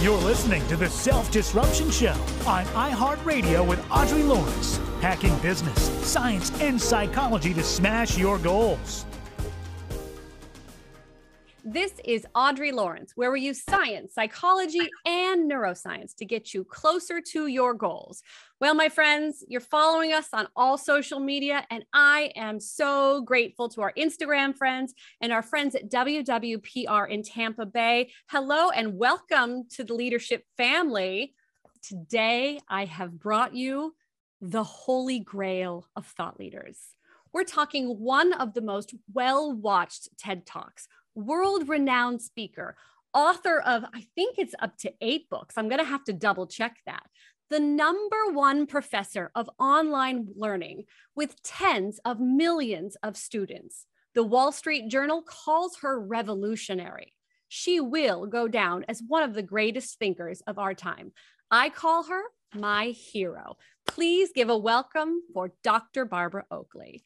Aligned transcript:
You're 0.00 0.16
listening 0.16 0.66
to 0.68 0.78
the 0.78 0.88
Self 0.88 1.30
Disruption 1.30 1.90
Show 1.90 2.14
on 2.46 2.64
iHeartRadio 2.64 3.68
with 3.68 3.84
Audrey 3.90 4.22
Lawrence, 4.22 4.80
hacking 5.02 5.36
business, 5.40 5.78
science, 6.08 6.50
and 6.58 6.80
psychology 6.80 7.52
to 7.52 7.62
smash 7.62 8.16
your 8.16 8.38
goals. 8.38 9.04
This 11.72 11.92
is 12.04 12.26
Audrey 12.34 12.72
Lawrence, 12.72 13.12
where 13.14 13.30
we 13.30 13.42
use 13.42 13.62
science, 13.62 14.12
psychology, 14.14 14.90
and 15.06 15.48
neuroscience 15.48 16.16
to 16.16 16.24
get 16.24 16.52
you 16.52 16.64
closer 16.64 17.20
to 17.20 17.46
your 17.46 17.74
goals. 17.74 18.24
Well, 18.60 18.74
my 18.74 18.88
friends, 18.88 19.44
you're 19.46 19.60
following 19.60 20.12
us 20.12 20.26
on 20.32 20.48
all 20.56 20.76
social 20.76 21.20
media, 21.20 21.64
and 21.70 21.84
I 21.92 22.32
am 22.34 22.58
so 22.58 23.22
grateful 23.22 23.68
to 23.68 23.82
our 23.82 23.92
Instagram 23.96 24.56
friends 24.56 24.94
and 25.20 25.32
our 25.32 25.42
friends 25.42 25.76
at 25.76 25.88
WWPR 25.88 27.08
in 27.08 27.22
Tampa 27.22 27.66
Bay. 27.66 28.10
Hello, 28.26 28.70
and 28.70 28.98
welcome 28.98 29.68
to 29.76 29.84
the 29.84 29.94
leadership 29.94 30.46
family. 30.56 31.34
Today, 31.82 32.58
I 32.68 32.86
have 32.86 33.20
brought 33.20 33.54
you 33.54 33.94
the 34.40 34.64
holy 34.64 35.20
grail 35.20 35.86
of 35.94 36.04
thought 36.04 36.36
leaders. 36.36 36.78
We're 37.32 37.44
talking 37.44 38.00
one 38.00 38.32
of 38.32 38.54
the 38.54 38.60
most 38.60 38.92
well 39.12 39.52
watched 39.52 40.08
TED 40.18 40.46
Talks 40.46 40.88
world 41.14 41.68
renowned 41.68 42.22
speaker, 42.22 42.76
author 43.12 43.60
of, 43.60 43.84
I 43.92 44.06
think 44.14 44.38
it's 44.38 44.54
up 44.58 44.76
to 44.78 44.92
eight 45.00 45.28
books. 45.28 45.56
I'm 45.56 45.68
going 45.68 45.80
to 45.80 45.84
have 45.84 46.04
to 46.04 46.12
double 46.12 46.46
check 46.46 46.76
that. 46.86 47.02
The 47.50 47.60
number 47.60 48.32
one 48.32 48.66
professor 48.66 49.30
of 49.34 49.50
online 49.58 50.28
learning 50.36 50.84
with 51.16 51.42
tens 51.42 51.98
of 52.04 52.20
millions 52.20 52.96
of 53.02 53.16
students. 53.16 53.86
The 54.14 54.22
Wall 54.22 54.52
Street 54.52 54.88
Journal 54.88 55.22
calls 55.22 55.78
her 55.82 55.98
revolutionary. 56.00 57.12
She 57.48 57.80
will 57.80 58.26
go 58.26 58.46
down 58.46 58.84
as 58.88 59.02
one 59.06 59.24
of 59.24 59.34
the 59.34 59.42
greatest 59.42 59.98
thinkers 59.98 60.42
of 60.46 60.58
our 60.58 60.74
time. 60.74 61.12
I 61.50 61.70
call 61.70 62.04
her 62.04 62.22
my 62.54 62.86
hero. 62.86 63.56
Please 63.86 64.30
give 64.32 64.48
a 64.48 64.56
welcome 64.56 65.22
for 65.34 65.52
Dr. 65.64 66.04
Barbara 66.04 66.44
Oakley. 66.50 67.04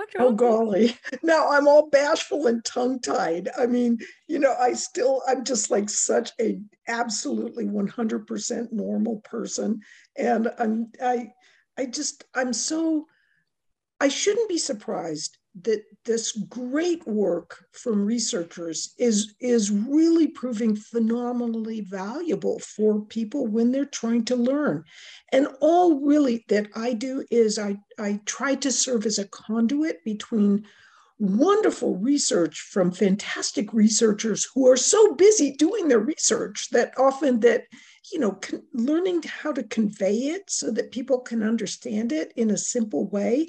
Dr. 0.00 0.22
Oh, 0.22 0.32
golly. 0.32 0.96
Now 1.22 1.50
I'm 1.50 1.68
all 1.68 1.88
bashful 1.88 2.46
and 2.46 2.64
tongue 2.64 3.00
tied. 3.00 3.48
I 3.58 3.66
mean, 3.66 3.98
you 4.26 4.38
know, 4.38 4.54
I 4.58 4.72
still, 4.72 5.22
I'm 5.28 5.44
just 5.44 5.70
like 5.70 5.90
such 5.90 6.30
a 6.40 6.60
absolutely 6.88 7.66
100% 7.66 8.72
normal 8.72 9.20
person. 9.20 9.80
And 10.16 10.50
I'm, 10.58 10.92
I, 11.02 11.32
I 11.78 11.86
just, 11.86 12.24
I'm 12.34 12.52
so, 12.52 13.06
I 14.00 14.08
shouldn't 14.08 14.48
be 14.48 14.58
surprised 14.58 15.36
that 15.62 15.82
this 16.04 16.32
great 16.32 17.06
work 17.06 17.64
from 17.72 18.04
researchers 18.04 18.94
is 18.98 19.34
is 19.40 19.70
really 19.70 20.28
proving 20.28 20.76
phenomenally 20.76 21.80
valuable 21.80 22.58
for 22.60 23.00
people 23.00 23.46
when 23.46 23.72
they're 23.72 23.84
trying 23.84 24.24
to 24.24 24.36
learn. 24.36 24.84
And 25.32 25.48
all 25.60 26.00
really 26.00 26.44
that 26.48 26.68
i 26.76 26.92
do 26.92 27.24
is 27.30 27.58
i 27.58 27.76
i 27.98 28.20
try 28.24 28.54
to 28.56 28.70
serve 28.70 29.06
as 29.06 29.18
a 29.18 29.28
conduit 29.28 30.04
between 30.04 30.64
wonderful 31.20 31.96
research 31.98 32.60
from 32.60 32.90
fantastic 32.90 33.74
researchers 33.74 34.48
who 34.54 34.66
are 34.66 34.76
so 34.76 35.14
busy 35.14 35.52
doing 35.52 35.86
their 35.86 35.98
research 35.98 36.70
that 36.70 36.94
often 36.96 37.40
that 37.40 37.64
you 38.10 38.18
know 38.18 38.32
con- 38.32 38.62
learning 38.72 39.22
how 39.24 39.52
to 39.52 39.62
convey 39.64 40.14
it 40.14 40.48
so 40.48 40.70
that 40.70 40.92
people 40.92 41.18
can 41.18 41.42
understand 41.42 42.10
it 42.10 42.32
in 42.36 42.50
a 42.50 42.56
simple 42.56 43.06
way 43.08 43.46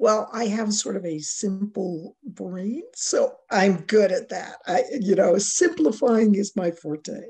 well, 0.00 0.30
I 0.32 0.46
have 0.46 0.72
sort 0.72 0.96
of 0.96 1.04
a 1.04 1.18
simple 1.18 2.16
brain, 2.24 2.84
so 2.94 3.34
I'm 3.50 3.82
good 3.82 4.10
at 4.10 4.30
that. 4.30 4.54
I, 4.66 4.84
you 4.98 5.14
know, 5.14 5.36
simplifying 5.36 6.36
is 6.36 6.56
my 6.56 6.70
forte. 6.70 7.20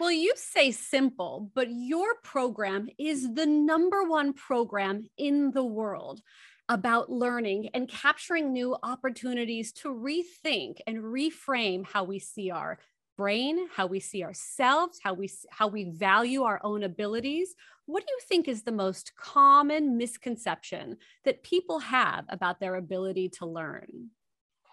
Well, 0.00 0.10
you 0.10 0.32
say 0.34 0.70
simple, 0.70 1.50
but 1.54 1.68
your 1.70 2.14
program 2.24 2.88
is 2.98 3.34
the 3.34 3.44
number 3.44 4.04
one 4.04 4.32
program 4.32 5.04
in 5.18 5.50
the 5.50 5.64
world 5.64 6.22
about 6.70 7.10
learning 7.12 7.68
and 7.74 7.86
capturing 7.86 8.50
new 8.50 8.74
opportunities 8.82 9.72
to 9.72 9.88
rethink 9.88 10.78
and 10.86 10.96
reframe 10.96 11.86
how 11.86 12.04
we 12.04 12.18
see 12.18 12.50
our 12.50 12.78
brain, 13.16 13.68
how 13.74 13.86
we 13.86 14.00
see 14.00 14.22
ourselves, 14.22 15.00
how 15.02 15.14
we 15.14 15.30
how 15.50 15.68
we 15.68 15.84
value 15.84 16.42
our 16.42 16.60
own 16.62 16.82
abilities. 16.82 17.54
What 17.86 18.06
do 18.06 18.12
you 18.12 18.18
think 18.28 18.48
is 18.48 18.62
the 18.62 18.72
most 18.72 19.14
common 19.16 19.96
misconception 19.96 20.96
that 21.24 21.42
people 21.42 21.78
have 21.78 22.24
about 22.28 22.60
their 22.60 22.74
ability 22.74 23.28
to 23.38 23.46
learn? 23.46 24.10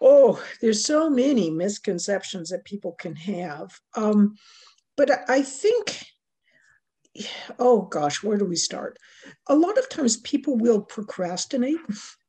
Oh, 0.00 0.42
there's 0.60 0.84
so 0.84 1.08
many 1.08 1.50
misconceptions 1.50 2.50
that 2.50 2.64
people 2.64 2.92
can 2.92 3.14
have. 3.16 3.78
Um, 3.94 4.34
but 4.96 5.10
I 5.28 5.42
think, 5.42 6.04
oh 7.58 7.82
gosh, 7.82 8.22
where 8.22 8.36
do 8.36 8.44
we 8.44 8.56
start? 8.56 8.98
A 9.48 9.54
lot 9.54 9.78
of 9.78 9.88
times 9.88 10.16
people 10.18 10.56
will 10.56 10.82
procrastinate, 10.82 11.78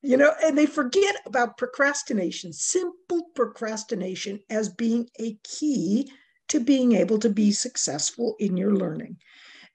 you 0.05 0.17
know, 0.17 0.31
and 0.43 0.55
they 0.55 0.67
forget 0.67 1.15
about 1.25 1.57
procrastination, 1.57 2.53
simple 2.53 3.23
procrastination 3.33 4.39
as 4.51 4.69
being 4.69 5.09
a 5.19 5.35
key 5.43 6.11
to 6.47 6.59
being 6.59 6.93
able 6.93 7.17
to 7.17 7.29
be 7.29 7.51
successful 7.51 8.35
in 8.39 8.55
your 8.55 8.75
learning. 8.75 9.17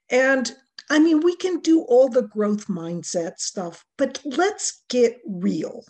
And 0.09 0.49
I 0.89 0.99
mean, 0.99 1.19
we 1.19 1.35
can 1.35 1.59
do 1.59 1.81
all 1.81 2.07
the 2.07 2.23
growth 2.23 2.67
mindset 2.67 3.39
stuff, 3.39 3.83
but 3.97 4.21
let's 4.23 4.83
get 4.87 5.19
real. 5.27 5.83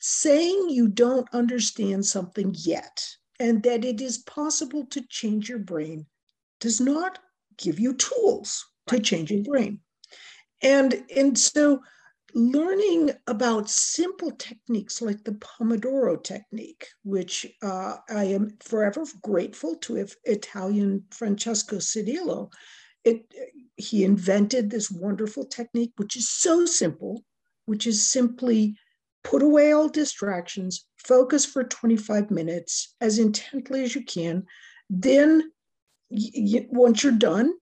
Saying 0.00 0.70
you 0.70 0.88
don't 0.88 1.28
understand 1.34 2.06
something 2.06 2.54
yet 2.56 3.06
and 3.38 3.62
that 3.64 3.84
it 3.84 4.00
is 4.00 4.18
possible 4.18 4.86
to 4.86 5.06
change 5.08 5.50
your 5.50 5.58
brain 5.58 6.06
does 6.58 6.80
not 6.80 7.18
give 7.58 7.78
you 7.78 7.92
tools 7.92 8.64
to 8.86 8.98
change 8.98 9.30
your 9.30 9.44
brain. 9.44 9.80
And, 10.62 11.04
and 11.14 11.38
so 11.38 11.80
learning 12.34 13.12
about 13.26 13.70
simple 13.70 14.32
techniques 14.32 15.00
like 15.00 15.22
the 15.24 15.32
Pomodoro 15.32 16.22
technique, 16.22 16.86
which 17.04 17.46
uh, 17.62 17.96
I 18.10 18.24
am 18.24 18.56
forever 18.60 19.04
grateful 19.22 19.76
to 19.76 20.06
Italian 20.24 21.04
Francesco 21.10 21.76
Cirillo 21.76 22.50
it, 23.04 23.26
he 23.76 24.04
invented 24.04 24.70
this 24.70 24.90
wonderful 24.90 25.44
technique, 25.44 25.92
which 25.96 26.16
is 26.16 26.28
so 26.28 26.64
simple, 26.64 27.22
which 27.66 27.86
is 27.86 28.06
simply 28.06 28.76
put 29.22 29.42
away 29.42 29.72
all 29.72 29.88
distractions, 29.88 30.86
focus 30.96 31.44
for 31.44 31.64
25 31.64 32.30
minutes 32.30 32.94
as 33.00 33.18
intently 33.18 33.82
as 33.82 33.94
you 33.94 34.04
can. 34.04 34.44
Then, 34.90 35.50
once 36.10 37.02
you're 37.02 37.12
done, 37.12 37.52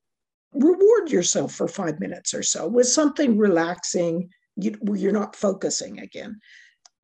reward 0.54 1.10
yourself 1.10 1.54
for 1.54 1.68
five 1.68 1.98
minutes 2.00 2.34
or 2.34 2.42
so 2.42 2.68
with 2.68 2.86
something 2.86 3.38
relaxing. 3.38 4.28
You, 4.56 4.78
you're 4.94 5.12
not 5.12 5.36
focusing 5.36 6.00
again 6.00 6.40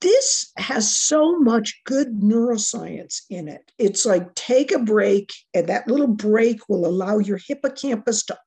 this 0.00 0.52
has 0.56 0.92
so 0.92 1.38
much 1.38 1.80
good 1.84 2.20
neuroscience 2.20 3.22
in 3.30 3.48
it. 3.48 3.72
It's 3.78 4.06
like 4.06 4.34
take 4.34 4.70
a 4.70 4.78
break, 4.78 5.32
and 5.54 5.66
that 5.68 5.88
little 5.88 6.06
break 6.08 6.68
will 6.68 6.86
allow 6.86 7.18
your 7.18 7.38
hippocampus 7.38 8.24
to, 8.24 8.38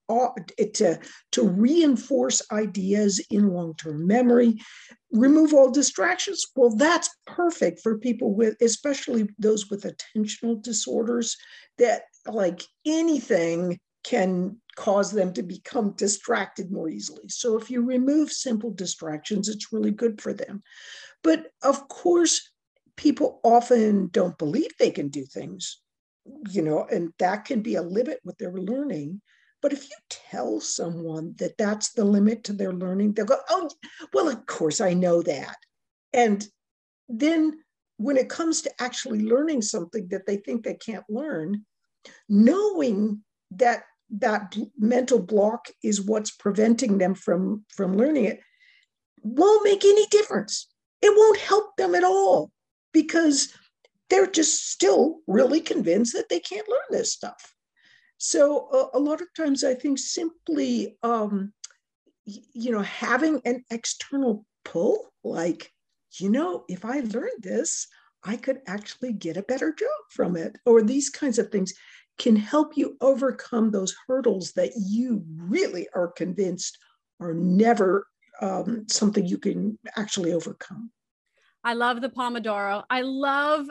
to, 0.74 1.00
to 1.34 1.48
reinforce 1.48 2.42
ideas 2.52 3.24
in 3.30 3.50
long 3.50 3.76
term 3.76 4.08
memory, 4.08 4.60
remove 5.12 5.54
all 5.54 5.72
distractions. 5.72 6.46
Well, 6.56 6.76
that's 6.76 7.10
perfect 7.28 7.82
for 7.82 7.98
people 7.98 8.34
with, 8.34 8.56
especially 8.62 9.28
those 9.38 9.70
with 9.70 9.84
attentional 9.84 10.62
disorders, 10.62 11.36
that 11.78 12.04
like 12.26 12.64
anything 12.86 13.80
can 14.04 14.58
cause 14.76 15.12
them 15.12 15.34
to 15.34 15.44
become 15.44 15.92
distracted 15.92 16.72
more 16.72 16.90
easily. 16.90 17.28
So 17.30 17.58
if 17.58 17.70
you 17.70 17.86
remove 17.86 18.32
simple 18.32 18.72
distractions, 18.72 19.50
it's 19.50 19.72
really 19.72 19.92
good 19.92 20.22
for 20.22 20.34
them. 20.34 20.64
But 21.24 21.52
of 21.64 21.88
course, 21.88 22.52
people 22.98 23.40
often 23.44 24.08
don't 24.08 24.38
believe 24.38 24.72
they 24.78 24.92
can 24.92 25.10
do 25.10 25.26
things, 25.26 25.82
you 26.50 26.62
know, 26.62 26.86
and 26.92 27.14
that 27.20 27.46
can 27.46 27.62
be 27.62 27.76
a 27.76 27.82
limit 27.82 28.20
with 28.24 28.38
their 28.38 28.54
learning. 28.54 29.22
But 29.62 29.74
if 29.74 29.84
you 29.84 29.96
tell 30.10 30.60
someone 30.60 31.36
that 31.38 31.58
that's 31.58 31.92
the 31.92 32.06
limit 32.06 32.44
to 32.46 32.54
their 32.54 32.74
learning, 32.74 33.14
they'll 33.14 33.26
go, 33.26 33.38
oh, 33.50 33.70
well, 34.14 34.28
of 34.28 34.46
course, 34.48 34.82
I 34.82 34.94
know 34.94 35.22
that. 35.22 35.58
And 36.14 36.46
then 37.08 37.60
when 37.98 38.18
it 38.18 38.30
comes 38.30 38.64
to 38.64 38.72
actually 38.82 39.22
learning 39.22 39.62
something 39.62 40.08
that 40.08 40.26
they 40.26 40.38
think 40.38 40.64
they 40.64 40.74
can't 40.74 41.06
learn, 41.08 41.66
knowing 42.28 43.24
that 43.52 43.84
that 44.20 44.58
mental 44.78 45.20
block 45.20 45.68
is 45.84 46.02
what's 46.02 46.32
preventing 46.32 46.98
them 46.98 47.16
from 47.16 47.66
from 47.70 47.96
learning 47.96 48.26
it 48.26 48.40
won't 49.24 49.64
make 49.64 49.86
any 49.86 50.06
difference 50.08 50.68
it 51.02 51.14
won't 51.16 51.38
help 51.38 51.76
them 51.78 51.96
at 51.96 52.04
all 52.04 52.52
because 52.94 53.54
they're 54.12 54.28
just 54.28 54.70
still 54.70 55.20
really 55.26 55.62
convinced 55.62 56.14
that 56.14 56.30
they 56.30 56.40
can't 56.40 56.68
learn 56.68 56.80
this 56.92 57.14
stuff. 57.14 57.56
So 58.18 58.90
a 58.94 59.00
lot 59.00 59.22
of 59.22 59.34
times, 59.36 59.64
I 59.64 59.74
think 59.74 59.98
simply, 59.98 60.98
um, 61.02 61.54
you 62.26 62.72
know, 62.72 62.82
having 62.82 63.42
an 63.46 63.64
external 63.72 64.46
pull, 64.64 65.12
like, 65.24 65.72
you 66.20 66.30
know, 66.30 66.66
if 66.68 66.86
I 66.86 67.00
learn 67.00 67.32
this, 67.40 67.88
I 68.24 68.36
could 68.36 68.60
actually 68.68 69.14
get 69.14 69.38
a 69.38 69.44
better 69.44 69.74
job 69.74 69.90
from 70.12 70.36
it. 70.36 70.56
Or 70.66 70.84
these 70.84 71.10
kinds 71.10 71.40
of 71.40 71.50
things 71.50 71.74
can 72.22 72.36
help 72.36 72.78
you 72.78 72.96
overcome 73.02 73.72
those 73.72 73.96
hurdles 74.08 74.52
that 74.52 74.72
you 74.76 75.24
really 75.38 75.88
are 75.96 76.08
convinced 76.08 76.78
are 77.20 77.34
never 77.34 78.06
um, 78.42 78.86
something 78.88 79.26
you 79.26 79.40
can 79.40 79.80
actually 79.98 80.32
overcome. 80.32 80.92
I 81.64 81.74
love 81.74 82.00
the 82.00 82.10
Pomodoro. 82.10 82.84
I 82.92 83.02
love 83.02 83.70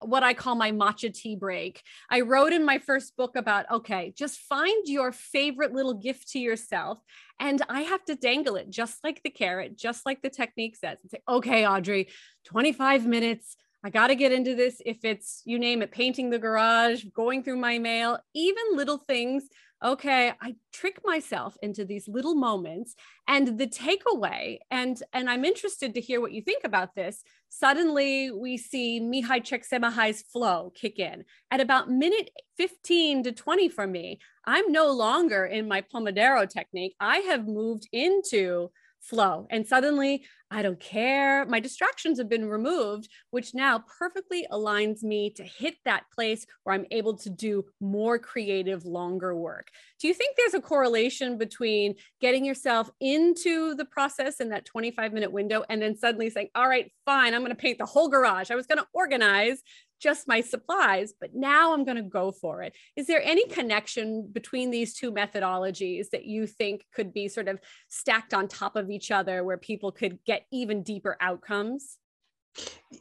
what 0.00 0.22
I 0.22 0.34
call 0.34 0.56
my 0.56 0.72
matcha 0.72 1.12
tea 1.12 1.36
break. 1.36 1.82
I 2.10 2.20
wrote 2.20 2.52
in 2.52 2.66
my 2.66 2.78
first 2.78 3.16
book 3.16 3.34
about 3.34 3.70
okay, 3.70 4.12
just 4.16 4.40
find 4.40 4.86
your 4.86 5.10
favorite 5.10 5.72
little 5.72 5.94
gift 5.94 6.32
to 6.32 6.38
yourself. 6.38 6.98
And 7.40 7.62
I 7.68 7.82
have 7.82 8.04
to 8.06 8.14
dangle 8.14 8.56
it 8.56 8.68
just 8.68 9.02
like 9.04 9.22
the 9.22 9.30
carrot, 9.30 9.76
just 9.76 10.04
like 10.04 10.20
the 10.20 10.30
technique 10.30 10.76
says. 10.76 10.98
And 11.02 11.10
say, 11.10 11.22
okay, 11.26 11.66
Audrey, 11.66 12.08
25 12.44 13.06
minutes. 13.06 13.56
I 13.86 13.90
got 13.90 14.08
to 14.08 14.16
get 14.16 14.32
into 14.32 14.56
this. 14.56 14.82
If 14.84 15.04
it's, 15.04 15.42
you 15.44 15.60
name 15.60 15.80
it, 15.80 15.92
painting 15.92 16.28
the 16.28 16.40
garage, 16.40 17.04
going 17.14 17.44
through 17.44 17.58
my 17.58 17.78
mail, 17.78 18.18
even 18.34 18.64
little 18.72 18.98
things 18.98 19.44
okay 19.84 20.32
i 20.40 20.54
trick 20.72 20.98
myself 21.04 21.54
into 21.60 21.84
these 21.84 22.08
little 22.08 22.34
moments 22.34 22.94
and 23.28 23.58
the 23.58 23.66
takeaway 23.66 24.56
and 24.70 25.02
and 25.12 25.28
i'm 25.28 25.44
interested 25.44 25.92
to 25.92 26.00
hear 26.00 26.18
what 26.18 26.32
you 26.32 26.40
think 26.40 26.64
about 26.64 26.94
this 26.94 27.22
suddenly 27.50 28.30
we 28.30 28.56
see 28.56 29.02
mihai 29.02 29.38
csikszentmihalyi's 29.38 30.22
flow 30.22 30.72
kick 30.74 30.98
in 30.98 31.26
at 31.50 31.60
about 31.60 31.90
minute 31.90 32.30
15 32.56 33.24
to 33.24 33.32
20 33.32 33.68
for 33.68 33.86
me 33.86 34.18
i'm 34.46 34.72
no 34.72 34.90
longer 34.90 35.44
in 35.44 35.68
my 35.68 35.82
pomodoro 35.82 36.48
technique 36.48 36.96
i 36.98 37.18
have 37.18 37.46
moved 37.46 37.86
into 37.92 38.70
flow. 39.06 39.46
And 39.50 39.66
suddenly 39.66 40.24
I 40.48 40.62
don't 40.62 40.78
care. 40.78 41.44
My 41.46 41.58
distractions 41.58 42.18
have 42.18 42.28
been 42.28 42.48
removed, 42.48 43.08
which 43.30 43.52
now 43.52 43.82
perfectly 43.98 44.46
aligns 44.52 45.02
me 45.02 45.30
to 45.30 45.42
hit 45.42 45.74
that 45.84 46.04
place 46.14 46.46
where 46.62 46.74
I'm 46.74 46.86
able 46.92 47.16
to 47.18 47.30
do 47.30 47.64
more 47.80 48.18
creative, 48.20 48.84
longer 48.84 49.34
work. 49.34 49.70
Do 50.00 50.06
you 50.06 50.14
think 50.14 50.36
there's 50.36 50.54
a 50.54 50.60
correlation 50.60 51.36
between 51.36 51.96
getting 52.20 52.44
yourself 52.44 52.88
into 53.00 53.74
the 53.74 53.86
process 53.86 54.38
in 54.38 54.50
that 54.50 54.64
25 54.64 55.12
minute 55.12 55.32
window 55.32 55.64
and 55.68 55.82
then 55.82 55.96
suddenly 55.96 56.30
saying, 56.30 56.48
all 56.54 56.68
right, 56.68 56.92
fine, 57.04 57.34
I'm 57.34 57.40
going 57.40 57.50
to 57.50 57.56
paint 57.56 57.78
the 57.78 57.86
whole 57.86 58.08
garage? 58.08 58.52
I 58.52 58.54
was 58.54 58.68
going 58.68 58.78
to 58.78 58.86
organize 58.94 59.62
just 60.00 60.28
my 60.28 60.40
supplies, 60.40 61.14
but 61.20 61.34
now 61.34 61.72
I'm 61.72 61.84
going 61.84 61.96
to 61.96 62.02
go 62.02 62.32
for 62.32 62.62
it. 62.62 62.74
Is 62.96 63.06
there 63.06 63.22
any 63.22 63.46
connection 63.48 64.28
between 64.30 64.70
these 64.70 64.94
two 64.94 65.12
methodologies 65.12 66.10
that 66.10 66.24
you 66.24 66.46
think 66.46 66.84
could 66.94 67.12
be 67.12 67.28
sort 67.28 67.48
of 67.48 67.58
stacked 67.88 68.34
on 68.34 68.48
top 68.48 68.76
of 68.76 68.90
each 68.90 69.10
other 69.10 69.44
where 69.44 69.58
people 69.58 69.92
could 69.92 70.18
get 70.24 70.46
even 70.52 70.82
deeper 70.82 71.16
outcomes? 71.20 71.98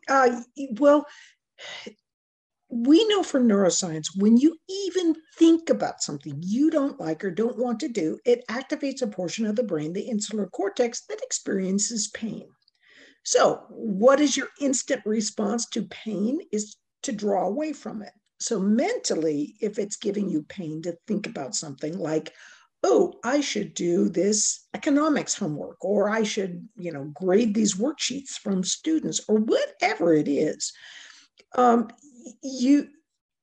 Uh, 0.09 0.42
well, 0.71 1.06
we 2.69 3.07
know 3.07 3.24
from 3.24 3.47
neuroscience 3.47 4.07
when 4.18 4.38
you 4.38 4.57
even 4.69 5.15
think 5.38 5.69
about 5.69 6.01
something 6.01 6.36
you 6.42 6.69
don't 6.69 7.00
like 7.00 7.24
or 7.24 7.31
don't 7.31 7.57
want 7.57 7.80
to 7.80 7.88
do, 7.88 8.18
it 8.25 8.45
activates 8.47 9.01
a 9.01 9.07
portion 9.07 9.45
of 9.45 9.56
the 9.56 9.63
brain, 9.63 9.94
the 9.94 10.01
insular 10.01 10.47
cortex, 10.47 11.06
that 11.07 11.21
experiences 11.21 12.09
pain. 12.09 12.47
So, 13.24 13.65
what 13.69 14.19
is 14.19 14.38
your 14.38 14.50
instant 14.62 15.01
response 15.06 15.68
to 15.69 15.83
pain? 15.83 16.39
Is 16.51 16.75
to 17.03 17.12
draw 17.12 17.47
away 17.47 17.74
from 17.74 18.01
it. 18.01 18.13
So, 18.39 18.59
mentally, 18.59 19.56
if 19.62 19.80
it's 19.80 19.95
giving 19.95 20.30
you 20.30 20.44
pain 20.44 20.81
to 20.83 20.97
think 21.07 21.27
about 21.27 21.56
something 21.56 21.97
like, 21.97 22.33
oh, 22.83 23.13
I 23.24 23.42
should 23.42 23.74
do 23.74 24.09
this 24.09 24.68
economics 24.74 25.36
homework, 25.36 25.83
or 25.83 26.09
I 26.09 26.24
should, 26.24 26.68
you 26.75 26.92
know, 26.92 27.06
grade 27.15 27.53
these 27.53 27.75
worksheets 27.75 28.31
from 28.31 28.63
students, 28.63 29.21
or 29.27 29.38
whatever 29.38 30.13
it 30.13 30.27
is, 30.27 30.74
um, 31.56 31.89
you 32.44 32.89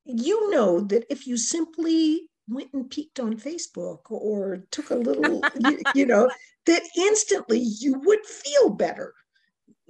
you 0.04 0.50
know 0.50 0.80
that 0.80 1.04
if 1.10 1.26
you 1.26 1.36
simply 1.36 2.28
went 2.48 2.72
and 2.72 2.90
peeked 2.90 3.20
on 3.20 3.36
Facebook 3.36 4.10
or 4.10 4.64
took 4.70 4.90
a 4.90 4.96
little, 4.96 5.42
you, 5.60 5.78
you 5.94 6.06
know, 6.06 6.28
that 6.66 6.82
instantly 6.96 7.58
you 7.58 7.98
would 8.00 8.24
feel 8.26 8.70
better. 8.70 9.14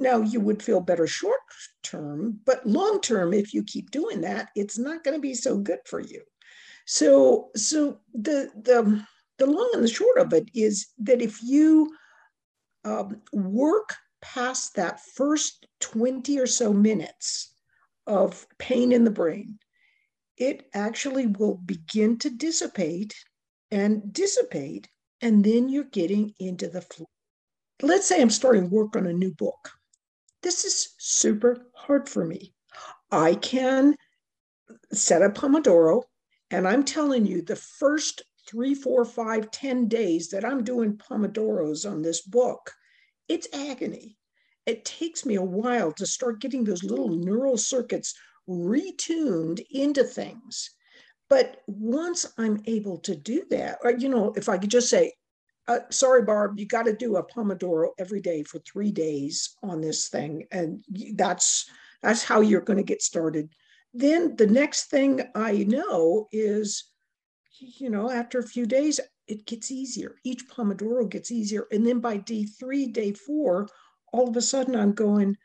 Now, 0.03 0.21
you 0.21 0.41
would 0.41 0.63
feel 0.63 0.81
better 0.81 1.07
short 1.07 1.39
term, 1.85 2.41
but 2.45 2.67
long 2.67 3.01
term, 3.01 3.33
if 3.33 3.55
you 3.55 3.63
keep 3.63 3.93
doing 3.93 4.21
that, 4.23 4.49
it's 4.57 4.77
not 4.77 5.05
going 5.05 5.17
to 5.17 5.21
be 5.21 5.35
so 5.35 5.57
good 5.59 5.79
for 5.87 6.01
you. 6.01 6.23
So, 6.87 7.51
so 7.55 8.01
the 8.13 8.51
the 8.57 9.07
the 9.39 9.47
long 9.47 9.71
and 9.75 9.85
the 9.85 9.89
short 9.89 10.19
of 10.19 10.33
it 10.33 10.51
is 10.55 10.89
that 10.99 11.23
if 11.23 11.41
you 11.41 11.95
um, 12.85 13.23
work 13.33 13.95
past 14.21 14.75
that 14.75 15.01
first 15.01 15.67
20 15.81 16.39
or 16.39 16.47
so 16.47 16.73
minutes 16.73 17.55
of 18.07 18.45
pain 18.59 18.91
in 18.91 19.05
the 19.05 19.11
brain, 19.11 19.59
it 20.37 20.69
actually 20.75 21.29
will 21.29 21.55
begin 21.55 22.19
to 22.19 22.31
dissipate 22.31 23.15
and 23.71 24.13
dissipate, 24.13 24.89
and 25.21 25.45
then 25.45 25.69
you're 25.69 25.85
getting 25.85 26.35
into 26.41 26.69
the 26.69 26.83
flow. 26.83 27.09
Let's 27.81 28.07
say 28.07 28.21
I'm 28.21 28.31
starting 28.31 28.69
work 28.69 28.97
on 28.97 29.07
a 29.07 29.13
new 29.13 29.33
book. 29.33 29.71
This 30.43 30.65
is 30.65 30.95
super 30.99 31.67
hard 31.75 32.09
for 32.09 32.25
me. 32.25 32.53
I 33.11 33.35
can 33.37 33.97
set 34.93 35.23
a 35.23 35.31
Pomodoro, 35.31 36.03
and 36.51 36.67
I'm 36.67 36.85
telling 36.85 37.27
you, 37.27 37.43
the 37.43 37.57
first 37.57 38.23
three, 38.49 38.75
four, 38.75 39.05
five, 39.05 39.51
ten 39.51 39.87
days 39.89 40.31
that 40.31 40.45
I'm 40.45 40.65
doing 40.65 40.99
Pomodoros 40.99 41.89
on 41.89 42.03
this 42.03 42.23
book, 42.23 42.73
it's 43.29 43.49
agony. 43.53 44.17
It 44.67 44.85
takes 44.85 45.25
me 45.25 45.37
a 45.37 45.43
while 45.43 45.93
to 45.93 46.07
start 46.07 46.41
getting 46.41 46.65
those 46.65 46.85
little 46.85 47.09
neural 47.09 47.57
circuits 47.57 48.15
retuned 48.49 49.65
into 49.71 50.05
things. 50.05 50.71
But 51.29 51.63
once 51.67 52.27
I'm 52.37 52.63
able 52.67 52.99
to 52.99 53.15
do 53.15 53.45
that, 53.51 53.79
or, 53.83 53.93
you 53.93 54.09
know, 54.09 54.33
if 54.37 54.49
I 54.49 54.59
could 54.59 54.71
just 54.71 54.91
say, 54.91 55.13
uh, 55.69 55.81
sorry, 55.91 56.23
Barb, 56.23 56.59
you 56.59 56.67
got 56.67 56.85
to 56.85 56.97
do 56.97 57.17
a 57.17 57.27
Pomodoro 57.27 57.91
every 57.99 58.21
day 58.21 58.43
for 58.43 58.59
three 58.61 58.91
days 58.91 59.57
on 59.63 59.81
this 59.81 60.09
thing. 60.09 60.47
And 60.51 60.85
that's, 61.15 61.71
that's 62.03 62.25
how 62.25 62.41
you're 62.41 62.61
going 62.61 62.79
to 62.79 62.83
get 62.83 63.03
started. 63.03 63.51
Then 63.95 64.37
the 64.37 64.47
next 64.47 64.91
thing 64.91 65.23
I 65.35 65.65
know 65.65 66.29
is, 66.33 66.85
you 67.61 67.91
know, 67.91 68.11
after 68.11 68.39
a 68.39 68.47
few 68.47 68.67
days, 68.67 68.99
it 69.29 69.47
gets 69.47 69.71
easier. 69.71 70.17
Each 70.25 70.49
Pomodoro 70.49 71.09
gets 71.09 71.31
easier. 71.31 71.67
And 71.71 71.87
then 71.87 72.01
by 72.01 72.17
day 72.17 72.45
three, 72.45 72.87
day 72.87 73.13
four, 73.13 73.69
all 74.13 74.29
of 74.29 74.37
a 74.37 74.43
sudden 74.43 74.75
I'm 74.75 74.93
going, 74.93 75.37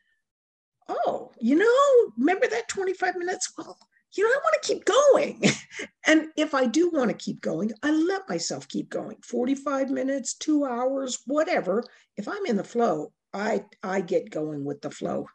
oh, 0.87 1.31
you 1.39 1.55
know, 1.55 2.13
remember 2.17 2.47
that 2.47 2.67
25 2.67 3.15
minutes? 3.17 3.53
Well, 3.57 3.77
you 4.17 4.23
know, 4.23 4.29
I 4.29 4.39
want 4.43 4.63
to 4.63 4.67
keep 4.67 4.85
going. 4.85 5.41
and 6.07 6.27
if 6.35 6.53
I 6.53 6.65
do 6.65 6.89
want 6.91 7.09
to 7.09 7.15
keep 7.15 7.41
going, 7.41 7.71
I 7.83 7.91
let 7.91 8.27
myself 8.27 8.67
keep 8.67 8.89
going 8.89 9.17
45 9.23 9.89
minutes, 9.89 10.33
two 10.33 10.65
hours, 10.65 11.19
whatever. 11.25 11.83
If 12.17 12.27
I'm 12.27 12.45
in 12.45 12.57
the 12.57 12.63
flow, 12.63 13.13
I, 13.33 13.63
I 13.83 14.01
get 14.01 14.29
going 14.29 14.65
with 14.65 14.81
the 14.81 14.91
flow. 14.91 15.27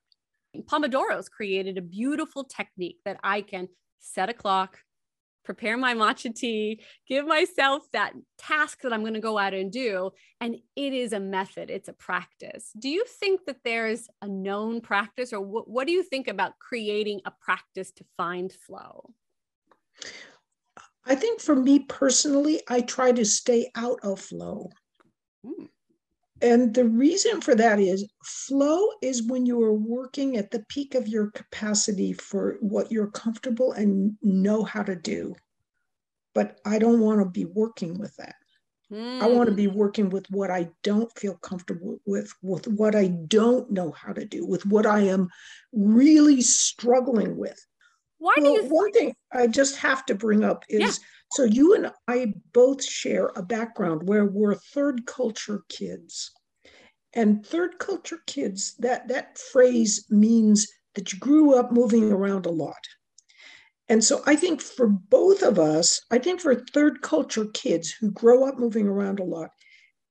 Pomodoro's 0.66 1.28
created 1.28 1.78
a 1.78 1.82
beautiful 1.82 2.44
technique 2.44 2.98
that 3.04 3.18
I 3.22 3.40
can 3.40 3.68
set 4.00 4.28
a 4.28 4.34
clock, 4.34 4.78
prepare 5.44 5.76
my 5.76 5.94
matcha 5.94 6.34
tea, 6.34 6.80
give 7.08 7.26
myself 7.26 7.84
that 7.92 8.12
task 8.38 8.82
that 8.82 8.92
I'm 8.92 9.00
going 9.00 9.14
to 9.14 9.20
go 9.20 9.38
out 9.38 9.54
and 9.54 9.70
do. 9.70 10.10
And 10.40 10.56
it 10.76 10.92
is 10.92 11.12
a 11.12 11.20
method, 11.20 11.70
it's 11.70 11.88
a 11.88 11.92
practice. 11.92 12.70
Do 12.78 12.88
you 12.88 13.04
think 13.20 13.44
that 13.46 13.58
there's 13.64 14.08
a 14.20 14.28
known 14.28 14.80
practice, 14.80 15.32
or 15.32 15.40
what, 15.40 15.68
what 15.68 15.86
do 15.86 15.92
you 15.92 16.02
think 16.02 16.28
about 16.28 16.58
creating 16.58 17.20
a 17.24 17.32
practice 17.40 17.92
to 17.92 18.04
find 18.16 18.52
flow? 18.52 19.14
I 21.04 21.14
think 21.14 21.40
for 21.40 21.56
me 21.56 21.80
personally, 21.80 22.60
I 22.68 22.80
try 22.80 23.12
to 23.12 23.24
stay 23.24 23.70
out 23.74 23.98
of 24.02 24.20
flow. 24.20 24.70
Hmm. 25.44 25.64
And 26.42 26.74
the 26.74 26.84
reason 26.84 27.40
for 27.40 27.54
that 27.54 27.78
is 27.78 28.04
flow 28.24 28.84
is 29.00 29.22
when 29.22 29.46
you 29.46 29.62
are 29.62 29.72
working 29.72 30.36
at 30.36 30.50
the 30.50 30.64
peak 30.68 30.96
of 30.96 31.06
your 31.06 31.30
capacity 31.30 32.12
for 32.12 32.56
what 32.60 32.90
you're 32.90 33.12
comfortable 33.12 33.72
and 33.72 34.16
know 34.22 34.64
how 34.64 34.82
to 34.82 34.96
do. 34.96 35.36
But 36.34 36.58
I 36.64 36.80
don't 36.80 37.00
want 37.00 37.20
to 37.20 37.26
be 37.26 37.44
working 37.44 37.96
with 37.96 38.16
that. 38.16 38.34
Mm. 38.90 39.22
I 39.22 39.28
want 39.28 39.48
to 39.48 39.54
be 39.54 39.66
hmm. 39.66 39.76
working 39.76 40.10
with 40.10 40.26
what 40.30 40.50
I 40.50 40.68
don't 40.82 41.10
feel 41.18 41.34
comfortable 41.36 41.98
with, 42.04 42.30
with 42.42 42.68
what 42.68 42.94
I 42.94 43.06
don't 43.06 43.70
know 43.70 43.90
how 43.92 44.12
to 44.12 44.26
do, 44.26 44.44
with 44.44 44.66
what 44.66 44.84
I 44.84 45.00
am 45.00 45.30
really 45.72 46.42
struggling 46.42 47.38
with. 47.38 47.58
Why 48.22 48.34
well, 48.38 48.54
do 48.54 48.62
you? 48.62 48.68
One 48.68 48.92
thing 48.92 49.14
I 49.32 49.48
just 49.48 49.74
have 49.78 50.06
to 50.06 50.14
bring 50.14 50.44
up 50.44 50.64
is 50.68 50.80
yeah. 50.80 50.92
so 51.32 51.42
you 51.42 51.74
and 51.74 51.90
I 52.06 52.32
both 52.52 52.84
share 52.84 53.32
a 53.34 53.42
background 53.42 54.08
where 54.08 54.26
we're 54.26 54.54
third 54.54 55.06
culture 55.06 55.62
kids. 55.68 56.30
And 57.14 57.44
third 57.44 57.80
culture 57.80 58.20
kids, 58.28 58.76
that, 58.78 59.08
that 59.08 59.38
phrase 59.38 60.06
means 60.08 60.68
that 60.94 61.12
you 61.12 61.18
grew 61.18 61.56
up 61.56 61.72
moving 61.72 62.12
around 62.12 62.46
a 62.46 62.50
lot. 62.50 62.86
And 63.88 64.04
so 64.04 64.22
I 64.24 64.36
think 64.36 64.62
for 64.62 64.86
both 64.86 65.42
of 65.42 65.58
us, 65.58 66.00
I 66.12 66.18
think 66.18 66.40
for 66.40 66.54
third 66.54 67.02
culture 67.02 67.46
kids 67.52 67.90
who 67.90 68.12
grow 68.12 68.46
up 68.46 68.56
moving 68.56 68.86
around 68.86 69.18
a 69.18 69.24
lot, 69.24 69.50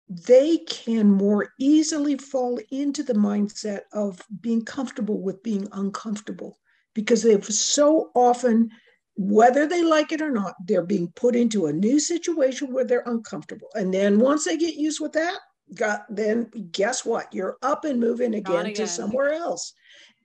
they 0.09 0.57
can 0.57 1.09
more 1.09 1.53
easily 1.57 2.17
fall 2.17 2.59
into 2.71 3.03
the 3.03 3.13
mindset 3.13 3.83
of 3.93 4.21
being 4.41 4.65
comfortable 4.65 5.21
with 5.21 5.41
being 5.43 5.69
uncomfortable 5.71 6.57
because 6.93 7.24
they've 7.24 7.45
so 7.45 8.12
often 8.15 8.69
whether 9.17 9.67
they 9.67 9.83
like 9.83 10.12
it 10.12 10.21
or 10.21 10.31
not 10.31 10.55
they're 10.65 10.86
being 10.86 11.12
put 11.15 11.36
into 11.36 11.67
a 11.67 11.74
new 11.74 12.00
situation 12.00 12.74
where 12.74 12.86
they're 12.86 13.03
uncomfortable. 13.05 13.67
And 13.75 13.93
then 13.93 14.19
once 14.19 14.45
they 14.45 14.57
get 14.57 14.75
used 14.75 15.00
with 15.00 15.13
that 15.13 15.38
got 15.75 16.05
then 16.10 16.50
guess 16.71 17.05
what? 17.05 17.33
You're 17.33 17.57
up 17.62 17.86
and 17.86 18.00
moving 18.00 18.36
again, 18.36 18.65
again. 18.67 18.75
to 18.75 18.88
somewhere 18.88 19.33
else. 19.33 19.74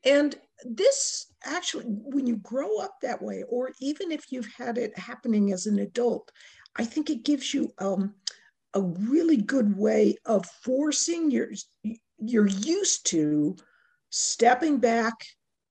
And 0.04 0.37
this 0.64 1.26
actually 1.44 1.85
when 1.85 2.26
you 2.26 2.37
grow 2.37 2.78
up 2.78 2.96
that 3.02 3.23
way 3.23 3.44
or 3.49 3.70
even 3.80 4.11
if 4.11 4.32
you've 4.32 4.50
had 4.56 4.78
it 4.78 4.96
happening 4.99 5.52
as 5.52 5.66
an 5.66 5.78
adult 5.78 6.30
i 6.76 6.85
think 6.85 7.11
it 7.11 7.25
gives 7.25 7.52
you 7.52 7.70
um, 7.78 8.14
a 8.75 8.80
really 8.80 9.37
good 9.37 9.76
way 9.76 10.16
of 10.25 10.46
forcing 10.46 11.30
your 11.30 11.49
you're 12.18 12.46
used 12.46 13.06
to 13.06 13.54
stepping 14.11 14.78
back 14.78 15.14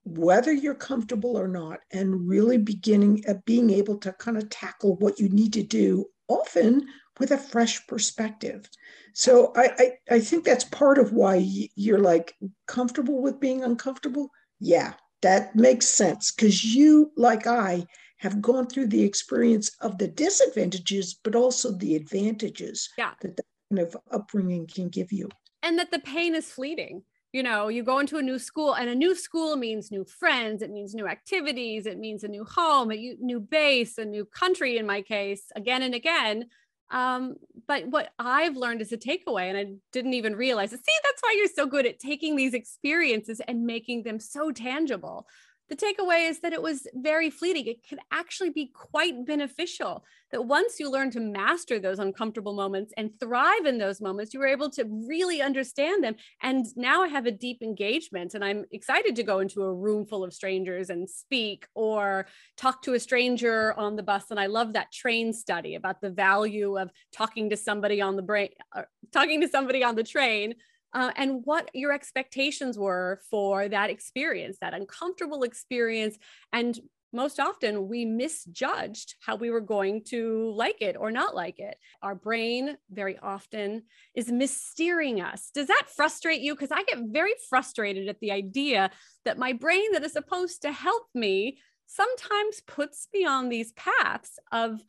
whether 0.05 0.53
you're 0.53 0.75
comfortable 0.75 1.37
or 1.37 1.47
not 1.47 1.79
and 1.91 2.27
really 2.27 2.57
beginning 2.57 3.23
at 3.27 3.43
being 3.45 3.69
able 3.69 3.97
to 3.97 4.13
kind 4.13 4.37
of 4.37 4.49
tackle 4.49 4.95
what 4.97 5.19
you 5.19 5.27
need 5.29 5.51
to 5.53 5.63
do 5.63 6.05
often 6.27 6.87
with 7.19 7.31
a 7.31 7.37
fresh 7.37 7.85
perspective. 7.87 8.69
So 9.13 9.51
I, 9.55 9.69
I, 9.77 10.15
I 10.15 10.19
think 10.19 10.43
that's 10.43 10.65
part 10.65 10.97
of 10.97 11.11
why 11.11 11.45
you're 11.75 11.99
like 11.99 12.33
comfortable 12.67 13.21
with 13.21 13.39
being 13.39 13.63
uncomfortable? 13.63 14.29
Yeah 14.59 14.93
that 15.21 15.55
makes 15.55 15.87
sense 15.87 16.31
because 16.31 16.63
you 16.63 17.11
like 17.15 17.47
i 17.47 17.83
have 18.17 18.41
gone 18.41 18.67
through 18.67 18.85
the 18.85 19.01
experience 19.01 19.71
of 19.81 19.97
the 19.97 20.07
disadvantages 20.07 21.19
but 21.23 21.35
also 21.35 21.71
the 21.71 21.95
advantages 21.95 22.89
yeah. 22.97 23.11
that 23.21 23.35
that 23.35 23.45
kind 23.69 23.87
of 23.87 23.97
upbringing 24.11 24.67
can 24.67 24.89
give 24.89 25.11
you. 25.11 25.29
And 25.63 25.77
that 25.79 25.91
the 25.91 25.99
pain 25.99 26.35
is 26.35 26.51
fleeting 26.51 27.03
you 27.35 27.43
know 27.43 27.67
you 27.67 27.83
go 27.83 27.99
into 27.99 28.17
a 28.17 28.21
new 28.21 28.39
school 28.39 28.73
and 28.75 28.87
a 28.89 28.95
new 28.95 29.13
school 29.13 29.57
means 29.57 29.91
new 29.91 30.05
friends 30.05 30.61
it 30.61 30.71
means 30.71 30.95
new 30.95 31.05
activities 31.05 31.85
it 31.85 31.99
means 31.99 32.23
a 32.23 32.29
new 32.29 32.45
home 32.45 32.89
a 32.93 33.17
new 33.19 33.41
base 33.41 33.97
a 33.97 34.05
new 34.05 34.23
country 34.23 34.77
in 34.77 34.85
my 34.85 35.01
case 35.01 35.43
again 35.55 35.83
and 35.83 35.93
again. 35.93 36.45
Um, 36.91 37.35
but 37.67 37.87
what 37.87 38.09
i've 38.19 38.55
learned 38.55 38.81
is 38.81 38.93
a 38.93 38.97
takeaway 38.97 39.49
and 39.49 39.57
i 39.57 39.65
didn't 39.91 40.13
even 40.13 40.35
realize 40.35 40.71
it. 40.71 40.85
See 40.85 40.99
that's 41.03 41.21
why 41.21 41.35
you're 41.37 41.55
so 41.61 41.65
good 41.65 41.85
at 41.85 41.99
taking 41.99 42.37
these 42.37 42.53
experiences 42.53 43.41
and 43.45 43.65
making 43.65 44.03
them 44.03 44.19
so 44.19 44.51
tangible 44.51 45.27
the 45.69 45.75
takeaway 45.75 46.29
is 46.29 46.41
that 46.41 46.53
it 46.53 46.61
was 46.61 46.87
very 46.93 47.29
fleeting. 47.29 47.65
It 47.65 47.87
could 47.87 47.99
actually 48.11 48.51
be 48.51 48.67
quite 48.67 49.25
beneficial 49.25 50.05
that 50.31 50.43
once 50.43 50.79
you 50.79 50.91
learn 50.91 51.09
to 51.11 51.19
master 51.19 51.79
those 51.79 51.97
uncomfortable 51.97 52.53
moments 52.53 52.93
and 52.97 53.11
thrive 53.19 53.65
in 53.65 53.77
those 53.77 54.01
moments, 54.01 54.33
you 54.33 54.39
were 54.39 54.47
able 54.47 54.69
to 54.71 54.85
really 55.07 55.41
understand 55.41 56.03
them. 56.03 56.15
And 56.41 56.65
now 56.75 57.01
I 57.01 57.07
have 57.07 57.25
a 57.25 57.31
deep 57.31 57.63
engagement, 57.63 58.35
and 58.35 58.43
I'm 58.43 58.65
excited 58.71 59.15
to 59.15 59.23
go 59.23 59.39
into 59.39 59.63
a 59.63 59.73
room 59.73 60.05
full 60.05 60.23
of 60.23 60.33
strangers 60.33 60.89
and 60.89 61.09
speak 61.09 61.67
or 61.73 62.27
talk 62.57 62.81
to 62.83 62.93
a 62.93 62.99
stranger 62.99 63.73
on 63.73 63.95
the 63.95 64.03
bus. 64.03 64.25
And 64.29 64.39
I 64.39 64.47
love 64.47 64.73
that 64.73 64.91
train 64.91 65.33
study 65.33 65.75
about 65.75 66.01
the 66.01 66.11
value 66.11 66.77
of 66.77 66.91
talking 67.11 67.49
to 67.49 67.57
somebody 67.57 68.01
on 68.01 68.15
the 68.15 68.21
brain, 68.21 68.49
uh, 68.71 68.83
talking 69.11 69.41
to 69.41 69.47
somebody 69.47 69.83
on 69.83 69.95
the 69.95 70.03
train 70.03 70.55
uh, 70.95 71.11
and 71.17 71.41
what 71.43 71.69
your 71.73 71.91
expectations 71.91 72.79
were 72.79 73.19
for 73.29 73.67
that 73.67 73.89
experience, 73.89 74.57
that 74.61 74.73
uncomfortable 74.73 75.43
experience. 75.43 76.17
And 76.53 76.79
most 77.11 77.39
often 77.39 77.89
we 77.89 78.05
misjudged 78.05 79.15
how 79.19 79.35
we 79.35 79.49
were 79.49 79.61
going 79.61 80.03
to 80.05 80.53
like 80.55 80.81
it 80.81 80.95
or 80.97 81.11
not 81.11 81.35
like 81.35 81.59
it. 81.59 81.77
Our 82.01 82.15
brain 82.15 82.77
very 82.89 83.17
often 83.21 83.83
is 84.15 84.31
missteering 84.31 85.21
us. 85.21 85.51
Does 85.53 85.67
that 85.67 85.87
frustrate 85.93 86.41
you? 86.41 86.55
Because 86.55 86.71
I 86.71 86.83
get 86.83 86.99
very 87.07 87.33
frustrated 87.49 88.07
at 88.07 88.21
the 88.21 88.31
idea 88.31 88.89
that 89.25 89.37
my 89.37 89.51
brain, 89.51 89.91
that 89.91 90.03
is 90.03 90.13
supposed 90.13 90.61
to 90.61 90.71
help 90.71 91.03
me, 91.13 91.57
sometimes 91.87 92.61
puts 92.65 93.09
me 93.13 93.25
on 93.25 93.49
these 93.49 93.73
paths 93.73 94.39
of 94.51 94.81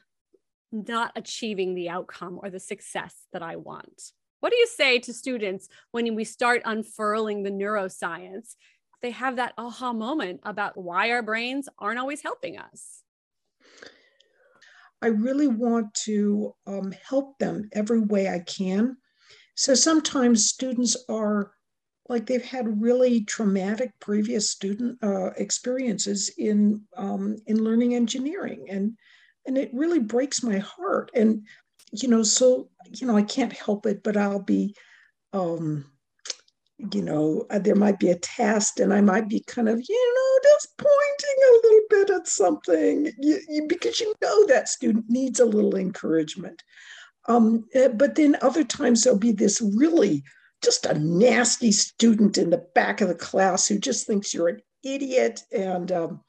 not 0.71 1.13
achieving 1.17 1.75
the 1.75 1.89
outcome 1.89 2.39
or 2.41 2.51
the 2.51 2.61
success 2.61 3.15
that 3.33 3.43
I 3.43 3.57
want. 3.57 4.13
What 4.41 4.51
do 4.51 4.57
you 4.57 4.67
say 4.67 4.99
to 5.01 5.13
students 5.13 5.69
when 5.93 6.15
we 6.15 6.25
start 6.25 6.63
unfurling 6.65 7.43
the 7.43 7.51
neuroscience? 7.51 8.55
They 9.03 9.11
have 9.11 9.37
that 9.37 9.55
aha 9.59 9.93
moment 9.93 10.41
about 10.43 10.77
why 10.77 11.11
our 11.11 11.23
brains 11.23 11.69
aren't 11.79 11.99
always 11.99 12.23
helping 12.23 12.59
us. 12.59 13.03
I 15.03 15.09
really 15.09 15.47
want 15.47 15.93
to 16.05 16.55
um, 16.67 16.93
help 17.09 17.39
them 17.39 17.69
every 17.73 18.01
way 18.01 18.29
I 18.29 18.41
can. 18.41 18.97
So 19.55 19.75
sometimes 19.75 20.49
students 20.49 20.97
are 21.09 21.53
like 22.09 22.27
they've 22.27 22.45
had 22.45 22.81
really 22.81 23.25
traumatic 23.25 23.93
previous 24.01 24.51
student 24.51 24.99
uh, 25.03 25.31
experiences 25.37 26.31
in 26.39 26.83
um, 26.97 27.37
in 27.47 27.65
learning 27.65 27.95
engineering, 27.95 28.67
and 28.71 28.97
and 29.47 29.59
it 29.59 29.71
really 29.73 29.99
breaks 29.99 30.43
my 30.43 30.59
heart. 30.59 31.11
And 31.15 31.47
you 31.93 32.09
know, 32.09 32.23
so, 32.23 32.69
you 32.93 33.07
know, 33.07 33.17
I 33.17 33.23
can't 33.23 33.53
help 33.53 33.87
it, 33.87 34.03
but 34.03 34.17
I'll 34.17 34.43
be, 34.43 34.75
um, 35.33 35.85
you 36.79 37.03
know, 37.03 37.47
uh, 37.51 37.59
there 37.59 37.75
might 37.75 37.99
be 37.99 38.11
a 38.11 38.17
test 38.17 38.81
and 38.81 38.93
I 38.93 39.01
might 39.01 39.29
be 39.29 39.41
kind 39.41 39.69
of, 39.69 39.81
you 39.89 40.15
know, 40.15 40.51
just 40.53 40.77
pointing 40.77 41.39
a 41.49 41.53
little 41.63 41.81
bit 41.91 42.11
at 42.11 42.27
something 42.27 43.13
you, 43.19 43.41
you, 43.49 43.67
because 43.67 44.01
you 44.01 44.15
know 44.21 44.47
that 44.47 44.69
student 44.69 45.07
needs 45.09 45.41
a 45.41 45.45
little 45.45 45.77
encouragement. 45.77 46.63
Um, 47.29 47.65
eh, 47.75 47.89
but 47.89 48.15
then 48.15 48.37
other 48.43 48.65
times 48.65 49.03
there'll 49.03 49.19
be 49.19 49.33
this 49.33 49.61
really 49.61 50.23
just 50.63 50.87
a 50.87 50.99
nasty 50.99 51.73
student 51.73 52.39
in 52.39 52.51
the 52.51 52.65
back 52.75 53.01
of 53.01 53.09
the 53.09 53.15
class 53.15 53.67
who 53.67 53.79
just 53.79 54.07
thinks 54.07 54.33
you're 54.33 54.49
an 54.49 54.61
idiot 54.85 55.43
and 55.53 55.93
um, 55.93 56.21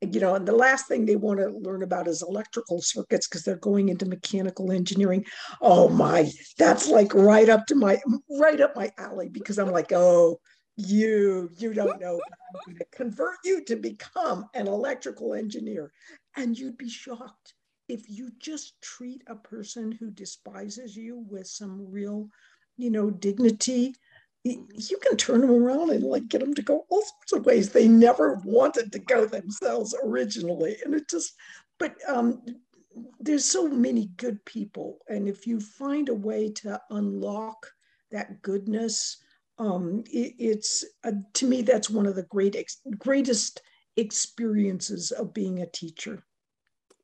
you 0.00 0.20
know, 0.20 0.34
and 0.34 0.46
the 0.46 0.52
last 0.52 0.88
thing 0.88 1.04
they 1.04 1.16
want 1.16 1.40
to 1.40 1.48
learn 1.48 1.82
about 1.82 2.08
is 2.08 2.22
electrical 2.22 2.80
circuits 2.80 3.28
because 3.28 3.42
they're 3.42 3.56
going 3.56 3.90
into 3.90 4.06
mechanical 4.06 4.72
engineering. 4.72 5.24
Oh 5.60 5.88
my, 5.88 6.30
that's 6.56 6.88
like 6.88 7.12
right 7.14 7.48
up 7.48 7.66
to 7.66 7.74
my 7.74 8.00
right 8.30 8.60
up 8.60 8.74
my 8.74 8.90
alley 8.96 9.28
because 9.28 9.58
I'm 9.58 9.70
like, 9.70 9.92
oh, 9.92 10.40
you, 10.76 11.50
you 11.58 11.74
don't 11.74 12.00
know. 12.00 12.14
I'm 12.14 12.72
going 12.72 12.78
to 12.78 12.84
convert 12.96 13.36
you 13.44 13.62
to 13.64 13.76
become 13.76 14.46
an 14.54 14.66
electrical 14.66 15.34
engineer. 15.34 15.92
And 16.36 16.58
you'd 16.58 16.78
be 16.78 16.88
shocked 16.88 17.54
if 17.88 18.08
you 18.08 18.30
just 18.38 18.80
treat 18.80 19.22
a 19.26 19.34
person 19.34 19.92
who 19.92 20.10
despises 20.10 20.96
you 20.96 21.24
with 21.28 21.46
some 21.46 21.90
real, 21.90 22.28
you 22.76 22.90
know, 22.90 23.10
dignity 23.10 23.94
you 24.44 24.98
can 25.02 25.16
turn 25.16 25.42
them 25.42 25.50
around 25.50 25.90
and 25.90 26.04
like 26.04 26.28
get 26.28 26.40
them 26.40 26.54
to 26.54 26.62
go 26.62 26.86
all 26.88 27.02
sorts 27.02 27.32
of 27.32 27.44
ways 27.44 27.70
they 27.70 27.86
never 27.86 28.40
wanted 28.44 28.90
to 28.92 28.98
go 28.98 29.26
themselves 29.26 29.94
originally 30.02 30.76
and 30.84 30.94
it 30.94 31.08
just 31.08 31.34
but 31.78 31.94
um 32.08 32.42
there's 33.20 33.44
so 33.44 33.68
many 33.68 34.06
good 34.16 34.42
people 34.46 34.98
and 35.08 35.28
if 35.28 35.46
you 35.46 35.60
find 35.60 36.08
a 36.08 36.14
way 36.14 36.50
to 36.50 36.80
unlock 36.90 37.66
that 38.10 38.40
goodness 38.42 39.18
um 39.58 40.02
it, 40.10 40.34
it's 40.38 40.84
uh, 41.04 41.12
to 41.34 41.46
me 41.46 41.60
that's 41.60 41.90
one 41.90 42.06
of 42.06 42.16
the 42.16 42.24
great 42.24 42.56
ex- 42.56 42.80
greatest 42.98 43.60
experiences 43.96 45.10
of 45.10 45.34
being 45.34 45.60
a 45.60 45.66
teacher 45.66 46.24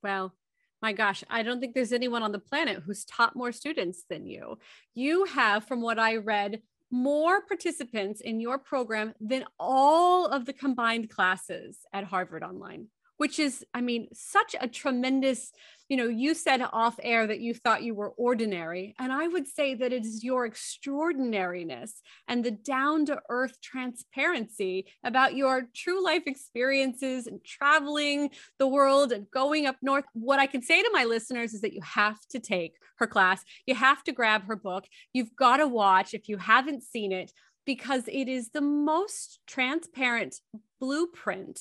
well 0.03 0.33
my 0.83 0.93
gosh, 0.93 1.25
I 1.31 1.43
don't 1.43 1.59
think 1.59 1.75
there's 1.75 1.93
anyone 1.93 2.23
on 2.23 2.33
the 2.33 2.39
planet 2.39 2.83
who's 2.85 3.07
taught 3.07 3.35
more 3.35 3.51
students 3.51 4.05
than 4.09 4.27
you. 4.27 4.59
You 4.95 5.25
have, 5.25 5.67
from 5.67 5.81
what 5.81 5.99
I 5.99 6.17
read, 6.17 6.61
more 6.91 7.43
participants 7.43 8.21
in 8.21 8.41
your 8.41 8.59
program 8.59 9.15
than 9.21 9.45
all 9.59 10.27
of 10.27 10.47
the 10.47 10.53
combined 10.53 11.11
classes 11.11 11.79
at 11.93 12.05
Harvard 12.05 12.43
Online, 12.43 12.89
which 13.17 13.39
is, 13.39 13.65
I 13.73 13.81
mean, 13.81 14.09
such 14.13 14.55
a 14.61 14.69
tremendous, 14.69 15.53
you 15.89 15.97
know, 15.97 16.09
you 16.09 16.35
said 16.35 16.61
off 16.73 16.99
air 17.03 17.27
that 17.27 17.41
you 17.41 17.55
thought 17.55 17.83
you 17.83 17.95
were 17.95 18.11
ordinary. 18.11 18.95
And 18.99 19.13
I 19.13 19.29
would 19.29 19.47
say 19.47 19.75
that 19.75 19.93
it 19.93 20.05
is 20.05 20.25
your 20.25 20.47
extraordinariness 20.47 22.03
and 22.29 22.45
the 22.45 22.51
down 22.51 23.07
to 23.07 23.21
earth 23.29 23.61
transparency 23.63 24.87
about 25.05 25.37
your 25.37 25.69
true 25.75 26.05
life 26.05 26.25
experiences 26.27 27.27
and 27.27 27.45
traveling 27.45 28.31
the 28.59 28.67
world 28.67 29.13
and 29.13 29.31
going 29.31 29.67
up 29.67 29.77
north. 29.81 30.05
What 30.13 30.41
I 30.41 30.47
can 30.47 30.63
say 30.63 30.83
to 30.83 30.91
my 30.93 31.05
listeners 31.05 31.55
is 31.55 31.61
that 31.61 31.73
you 31.73 31.83
have 31.83 32.19
to 32.31 32.41
take 32.41 32.75
her 32.99 33.07
class. 33.07 33.45
You 33.67 33.75
have 33.75 34.03
to 34.05 34.13
grab 34.13 34.47
her 34.47 34.57
book. 34.57 34.87
You've 35.13 35.37
got 35.37 35.59
to 35.59 35.67
watch 35.67 36.15
if 36.15 36.29
you 36.29 36.37
haven't 36.37 36.83
seen 36.83 37.13
it, 37.13 37.33
because 37.65 38.05
it 38.07 38.29
is 38.29 38.51
the 38.51 38.61
most 38.61 39.41
transparent 39.47 40.37
blueprint 40.79 41.61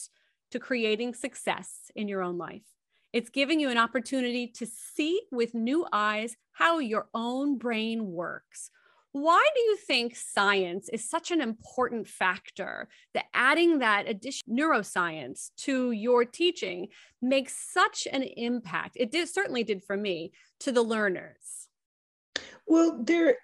to 0.56 0.60
creating 0.60 1.14
success 1.14 1.92
in 1.98 2.08
your 2.08 2.22
own 2.22 2.38
life. 2.38 2.64
It's 3.12 3.30
giving 3.30 3.60
you 3.60 3.70
an 3.70 3.78
opportunity 3.78 4.48
to 4.56 4.66
see 4.66 5.22
with 5.30 5.54
new 5.54 5.86
eyes 5.92 6.38
how 6.54 6.80
your 6.80 7.10
own 7.14 7.58
brain 7.58 8.06
works. 8.06 8.72
Why 9.12 9.46
do 9.54 9.62
you 9.62 9.76
think 9.76 10.16
science 10.16 10.88
is 10.88 11.10
such 11.10 11.32
an 11.32 11.42
important 11.42 12.08
factor 12.08 12.88
that 13.14 13.26
adding 13.34 13.80
that 13.80 14.08
additional 14.08 14.56
neuroscience 14.56 15.50
to 15.58 15.92
your 15.92 16.24
teaching 16.24 16.88
makes 17.22 17.54
such 17.74 18.08
an 18.10 18.24
impact? 18.24 18.96
It 18.98 19.12
did 19.12 19.28
certainly 19.28 19.66
did 19.66 19.84
for 19.84 19.98
me 19.98 20.32
to 20.62 20.72
the 20.72 20.84
learners. 20.84 21.65
Well, 22.68 23.04
there, 23.04 23.38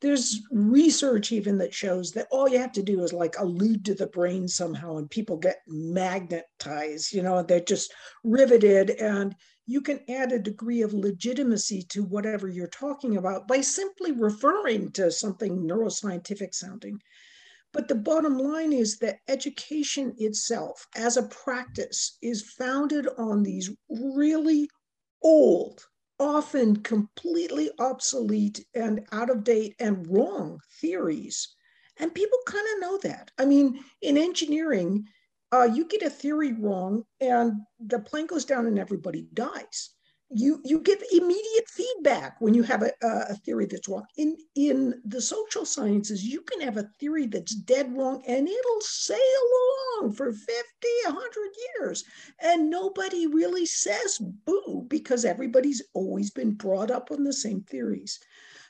there's 0.00 0.40
research 0.50 1.30
even 1.30 1.58
that 1.58 1.74
shows 1.74 2.12
that 2.12 2.28
all 2.30 2.48
you 2.48 2.58
have 2.58 2.72
to 2.72 2.82
do 2.82 3.02
is 3.04 3.12
like 3.12 3.38
allude 3.38 3.84
to 3.84 3.94
the 3.94 4.06
brain 4.06 4.48
somehow, 4.48 4.96
and 4.96 5.10
people 5.10 5.36
get 5.36 5.58
magnetized. 5.66 7.12
You 7.12 7.22
know, 7.22 7.42
they're 7.42 7.60
just 7.60 7.92
riveted, 8.24 8.90
and 8.90 9.34
you 9.66 9.82
can 9.82 10.00
add 10.08 10.32
a 10.32 10.38
degree 10.38 10.82
of 10.82 10.94
legitimacy 10.94 11.82
to 11.90 12.02
whatever 12.02 12.48
you're 12.48 12.66
talking 12.66 13.18
about 13.18 13.46
by 13.46 13.60
simply 13.60 14.12
referring 14.12 14.90
to 14.92 15.10
something 15.10 15.58
neuroscientific 15.68 16.54
sounding. 16.54 17.00
But 17.72 17.88
the 17.88 17.94
bottom 17.94 18.38
line 18.38 18.72
is 18.72 18.98
that 18.98 19.20
education 19.28 20.14
itself, 20.18 20.86
as 20.94 21.16
a 21.16 21.24
practice, 21.24 22.18
is 22.22 22.42
founded 22.42 23.08
on 23.18 23.42
these 23.42 23.70
really 23.88 24.68
old 25.22 25.86
often 26.18 26.76
completely 26.76 27.70
obsolete 27.78 28.64
and 28.74 29.06
out 29.12 29.30
of 29.30 29.44
date 29.44 29.74
and 29.78 30.06
wrong 30.08 30.60
theories. 30.80 31.54
And 31.98 32.14
people 32.14 32.38
kind 32.46 32.66
of 32.74 32.80
know 32.80 32.98
that. 32.98 33.30
I 33.38 33.44
mean, 33.44 33.82
in 34.00 34.16
engineering, 34.16 35.06
uh, 35.52 35.64
you 35.64 35.86
get 35.86 36.02
a 36.02 36.10
theory 36.10 36.52
wrong 36.52 37.04
and 37.20 37.52
the 37.78 37.98
plane 37.98 38.26
goes 38.26 38.44
down 38.44 38.66
and 38.66 38.78
everybody 38.78 39.26
dies 39.34 39.90
you 40.34 40.60
you 40.64 40.80
give 40.80 41.02
immediate 41.12 41.68
feedback 41.68 42.40
when 42.40 42.54
you 42.54 42.62
have 42.62 42.82
a, 42.82 42.92
a 43.02 43.34
theory 43.36 43.66
that's 43.66 43.88
wrong. 43.88 44.04
In 44.16 44.36
in 44.54 45.00
the 45.04 45.20
social 45.20 45.64
sciences 45.64 46.24
you 46.24 46.42
can 46.42 46.60
have 46.60 46.76
a 46.76 46.88
theory 46.98 47.26
that's 47.26 47.54
dead 47.54 47.94
wrong 47.96 48.22
and 48.26 48.48
it'll 48.48 48.80
sail 48.80 49.18
along 49.98 50.12
for 50.12 50.32
50 50.32 50.46
100 51.04 51.20
years 51.78 52.04
and 52.40 52.70
nobody 52.70 53.26
really 53.26 53.66
says 53.66 54.18
boo 54.18 54.86
because 54.88 55.24
everybody's 55.24 55.82
always 55.94 56.30
been 56.30 56.52
brought 56.52 56.90
up 56.90 57.10
on 57.10 57.24
the 57.24 57.32
same 57.32 57.62
theories. 57.62 58.18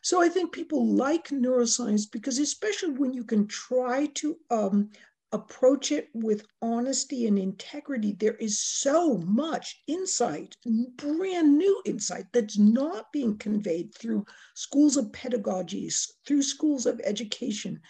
So 0.02 0.20
i 0.20 0.28
think 0.28 0.52
people 0.52 0.86
like 0.86 1.28
neuroscience 1.28 2.10
because 2.10 2.38
especially 2.38 2.94
when 2.94 3.12
you 3.12 3.24
can 3.24 3.46
try 3.46 4.06
to 4.14 4.36
um, 4.50 4.90
approach 5.32 5.92
it 5.92 6.08
with 6.14 6.46
honesty 6.60 7.26
and 7.26 7.38
integrity, 7.38 8.12
there 8.12 8.34
is 8.34 8.60
so 8.60 9.18
much 9.18 9.82
insight, 9.86 10.56
brand 10.96 11.56
new 11.56 11.82
insight 11.86 12.26
that's 12.32 12.58
not 12.58 13.10
being 13.12 13.36
conveyed 13.38 13.94
through 13.94 14.24
schools 14.54 14.96
of 14.96 15.12
pedagogies, 15.12 16.12
through 16.26 16.42
schools 16.42 16.86
of 16.86 17.00
education, 17.04 17.80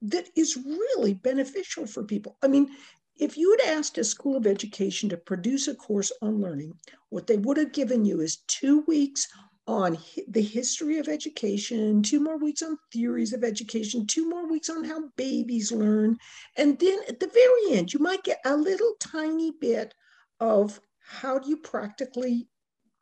that 0.00 0.28
is 0.36 0.56
really 0.56 1.14
beneficial 1.14 1.86
for 1.86 2.04
people. 2.04 2.36
I 2.42 2.48
mean, 2.48 2.70
if 3.16 3.36
you 3.36 3.56
had 3.58 3.78
asked 3.78 3.98
a 3.98 4.04
school 4.04 4.36
of 4.36 4.46
education 4.46 5.08
to 5.10 5.16
produce 5.16 5.68
a 5.68 5.74
course 5.74 6.10
on 6.22 6.40
learning, 6.40 6.72
what 7.10 7.26
they 7.26 7.36
would 7.36 7.56
have 7.56 7.72
given 7.72 8.04
you 8.04 8.20
is 8.20 8.38
two 8.48 8.80
weeks 8.88 9.28
on 9.66 9.96
the 10.28 10.42
history 10.42 10.98
of 10.98 11.08
education, 11.08 12.02
two 12.02 12.20
more 12.20 12.36
weeks 12.36 12.62
on 12.62 12.76
theories 12.92 13.32
of 13.32 13.44
education, 13.44 14.06
two 14.06 14.28
more 14.28 14.50
weeks 14.50 14.68
on 14.68 14.84
how 14.84 15.08
babies 15.16 15.70
learn. 15.70 16.18
And 16.56 16.78
then 16.78 16.98
at 17.08 17.20
the 17.20 17.28
very 17.28 17.78
end, 17.78 17.92
you 17.92 18.00
might 18.00 18.24
get 18.24 18.40
a 18.44 18.56
little 18.56 18.94
tiny 18.98 19.52
bit 19.52 19.94
of 20.40 20.80
how 21.00 21.38
do 21.38 21.48
you 21.48 21.56
practically 21.56 22.48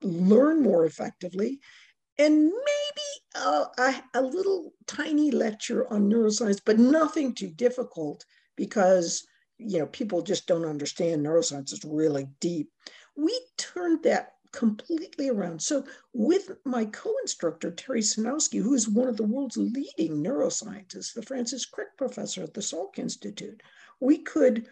learn 0.03 0.63
more 0.63 0.85
effectively. 0.85 1.61
And 2.19 2.45
maybe 2.45 3.47
a, 3.47 3.65
a, 3.79 4.03
a 4.15 4.23
little 4.23 4.73
tiny 4.87 5.31
lecture 5.31 5.91
on 5.91 6.11
neuroscience, 6.11 6.61
but 6.65 6.79
nothing 6.79 7.35
too 7.35 7.51
difficult 7.51 8.25
because 8.57 9.27
you 9.57 9.79
know 9.79 9.87
people 9.87 10.21
just 10.21 10.47
don't 10.47 10.67
understand 10.67 11.25
neuroscience 11.25 11.73
is 11.73 11.85
really 11.85 12.29
deep. 12.41 12.71
We 13.17 13.39
turned 13.57 14.03
that 14.03 14.33
completely 14.53 15.29
around. 15.29 15.63
So, 15.63 15.85
with 16.13 16.57
my 16.65 16.85
co 16.85 17.13
instructor, 17.23 17.71
Terry 17.71 18.01
Sejnowski, 18.01 18.61
who 18.61 18.75
is 18.75 18.89
one 18.89 19.09
of 19.09 19.17
the 19.17 19.25
world's 19.25 19.57
leading 19.57 20.23
neuroscientists, 20.23 21.15
the 21.15 21.23
Francis 21.23 21.65
Crick 21.65 21.97
professor 21.97 22.43
at 22.43 22.55
the 22.55 22.61
Salk 22.61 22.99
Institute, 22.99 23.63
we 24.01 24.19
could 24.19 24.67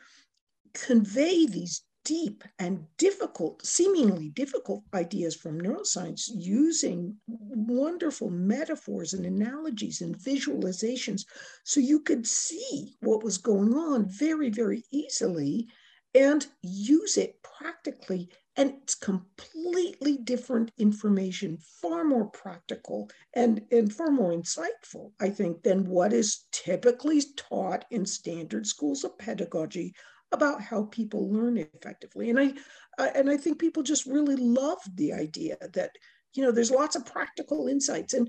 convey 0.74 1.46
these 1.46 1.82
deep 2.04 2.42
and 2.58 2.86
difficult, 2.96 3.64
seemingly 3.66 4.30
difficult 4.30 4.82
ideas 4.94 5.36
from 5.36 5.60
neuroscience 5.60 6.30
using 6.34 7.14
wonderful 7.26 8.30
metaphors 8.30 9.12
and 9.12 9.26
analogies 9.26 10.00
and 10.00 10.16
visualizations 10.16 11.26
so 11.64 11.80
you 11.80 12.00
could 12.00 12.26
see 12.26 12.96
what 13.00 13.22
was 13.22 13.36
going 13.36 13.74
on 13.74 14.08
very, 14.08 14.48
very 14.48 14.82
easily 14.90 15.68
and 16.14 16.46
use 16.62 17.18
it 17.18 17.42
practically 17.42 18.30
and 18.58 18.74
it's 18.82 18.96
completely 18.96 20.18
different 20.18 20.72
information, 20.78 21.58
far 21.80 22.02
more 22.02 22.26
practical 22.26 23.08
and, 23.34 23.62
and 23.70 23.92
far 23.92 24.10
more 24.10 24.32
insightful, 24.32 25.12
I 25.20 25.30
think, 25.30 25.62
than 25.62 25.86
what 25.86 26.12
is 26.12 26.46
typically 26.50 27.22
taught 27.36 27.84
in 27.92 28.04
standard 28.04 28.66
schools 28.66 29.04
of 29.04 29.16
pedagogy 29.16 29.94
about 30.32 30.60
how 30.60 30.82
people 30.86 31.32
learn 31.32 31.56
effectively. 31.56 32.30
And 32.30 32.40
I, 32.40 32.52
I 32.98 33.08
and 33.14 33.30
I 33.30 33.36
think 33.36 33.60
people 33.60 33.84
just 33.84 34.06
really 34.06 34.36
loved 34.36 34.96
the 34.96 35.12
idea 35.12 35.56
that 35.72 35.92
you 36.34 36.42
know 36.42 36.50
there's 36.50 36.70
lots 36.70 36.96
of 36.96 37.06
practical 37.06 37.68
insights 37.68 38.12
and 38.12 38.28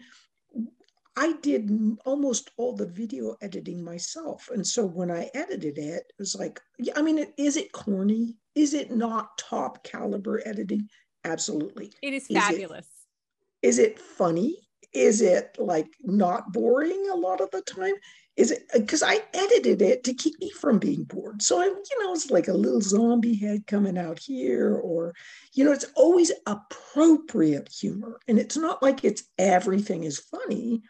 I 1.17 1.33
did 1.41 1.69
almost 2.05 2.51
all 2.55 2.73
the 2.75 2.87
video 2.87 3.35
editing 3.41 3.83
myself. 3.83 4.49
And 4.53 4.65
so 4.65 4.85
when 4.85 5.11
I 5.11 5.29
edited 5.33 5.77
it, 5.77 6.03
it 6.07 6.15
was 6.17 6.33
like, 6.33 6.61
I 6.95 7.01
mean, 7.01 7.25
is 7.35 7.57
it 7.57 7.73
corny? 7.73 8.37
Is 8.59 8.73
it 8.73 8.91
not 8.91 9.37
top 9.37 9.85
caliber 9.85 10.45
editing? 10.45 10.89
Absolutely. 11.23 11.93
It 12.01 12.13
is 12.13 12.27
fabulous. 12.27 12.87
Is 13.61 13.79
it, 13.79 13.91
is 13.91 13.91
it 13.91 13.99
funny? 13.99 14.57
Is 14.91 15.21
it 15.21 15.55
like 15.57 15.87
not 16.03 16.51
boring 16.51 17.07
a 17.09 17.15
lot 17.15 17.39
of 17.39 17.49
the 17.51 17.61
time? 17.61 17.93
Is 18.35 18.51
it 18.51 18.63
because 18.73 19.01
I 19.01 19.21
edited 19.33 19.81
it 19.81 20.03
to 20.03 20.13
keep 20.13 20.37
me 20.41 20.49
from 20.49 20.77
being 20.77 21.05
bored? 21.05 21.41
So 21.41 21.61
I, 21.61 21.67
you 21.67 22.03
know, 22.03 22.11
it's 22.11 22.31
like 22.31 22.49
a 22.49 22.53
little 22.53 22.81
zombie 22.81 23.37
head 23.37 23.65
coming 23.65 23.97
out 23.97 24.19
here, 24.19 24.75
or, 24.75 25.13
you 25.53 25.63
know, 25.63 25.71
it's 25.71 25.89
always 25.95 26.29
appropriate 26.45 27.69
humor. 27.69 28.19
And 28.27 28.37
it's 28.37 28.57
not 28.57 28.83
like 28.83 29.05
it's 29.05 29.23
everything 29.37 30.03
is 30.03 30.19
funny 30.19 30.81